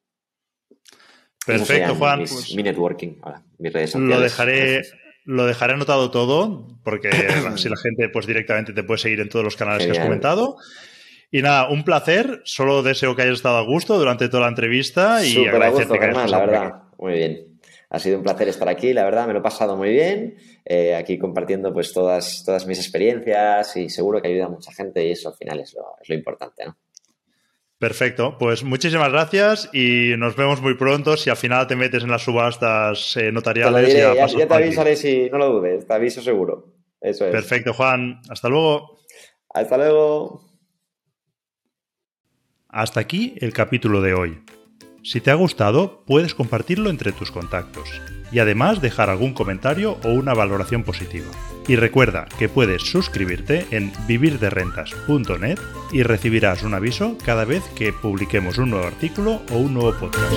[1.46, 2.20] Perfecto, Juan.
[2.20, 4.18] Pues mi networking, ahora, mis redes sociales.
[4.18, 4.82] Lo dejaré
[5.28, 7.10] lo dejaré anotado todo, porque
[7.48, 10.56] así la gente pues directamente te puede seguir en todos los canales que has comentado.
[11.30, 12.42] Y nada, un placer.
[12.46, 16.08] Solo deseo que hayas estado a gusto durante toda la entrevista y Súper agradecerte que
[16.08, 16.74] la verdad.
[16.98, 17.60] Muy bien.
[17.90, 20.94] Ha sido un placer estar aquí, la verdad, me lo he pasado muy bien, eh,
[20.94, 25.12] aquí compartiendo pues todas, todas mis experiencias y seguro que ayuda a mucha gente y
[25.12, 26.78] eso al final es lo, es lo importante, ¿no?
[27.80, 31.16] Perfecto, pues muchísimas gracias y nos vemos muy pronto.
[31.16, 35.30] Si al final te metes en las subastas eh, notariales, ya, ya, te avisaré si
[35.30, 36.74] no lo dudes, te aviso seguro.
[37.00, 37.32] Eso es.
[37.32, 38.20] Perfecto, Juan.
[38.30, 38.98] Hasta luego.
[39.54, 40.42] Hasta luego.
[42.68, 44.44] Hasta aquí el capítulo de hoy.
[45.04, 47.90] Si te ha gustado, puedes compartirlo entre tus contactos
[48.32, 51.28] y además dejar algún comentario o una valoración positiva.
[51.68, 55.60] Y recuerda que puedes suscribirte en vivirderrentas.net
[55.92, 60.34] y recibirás un aviso cada vez que publiquemos un nuevo artículo o un nuevo podcast.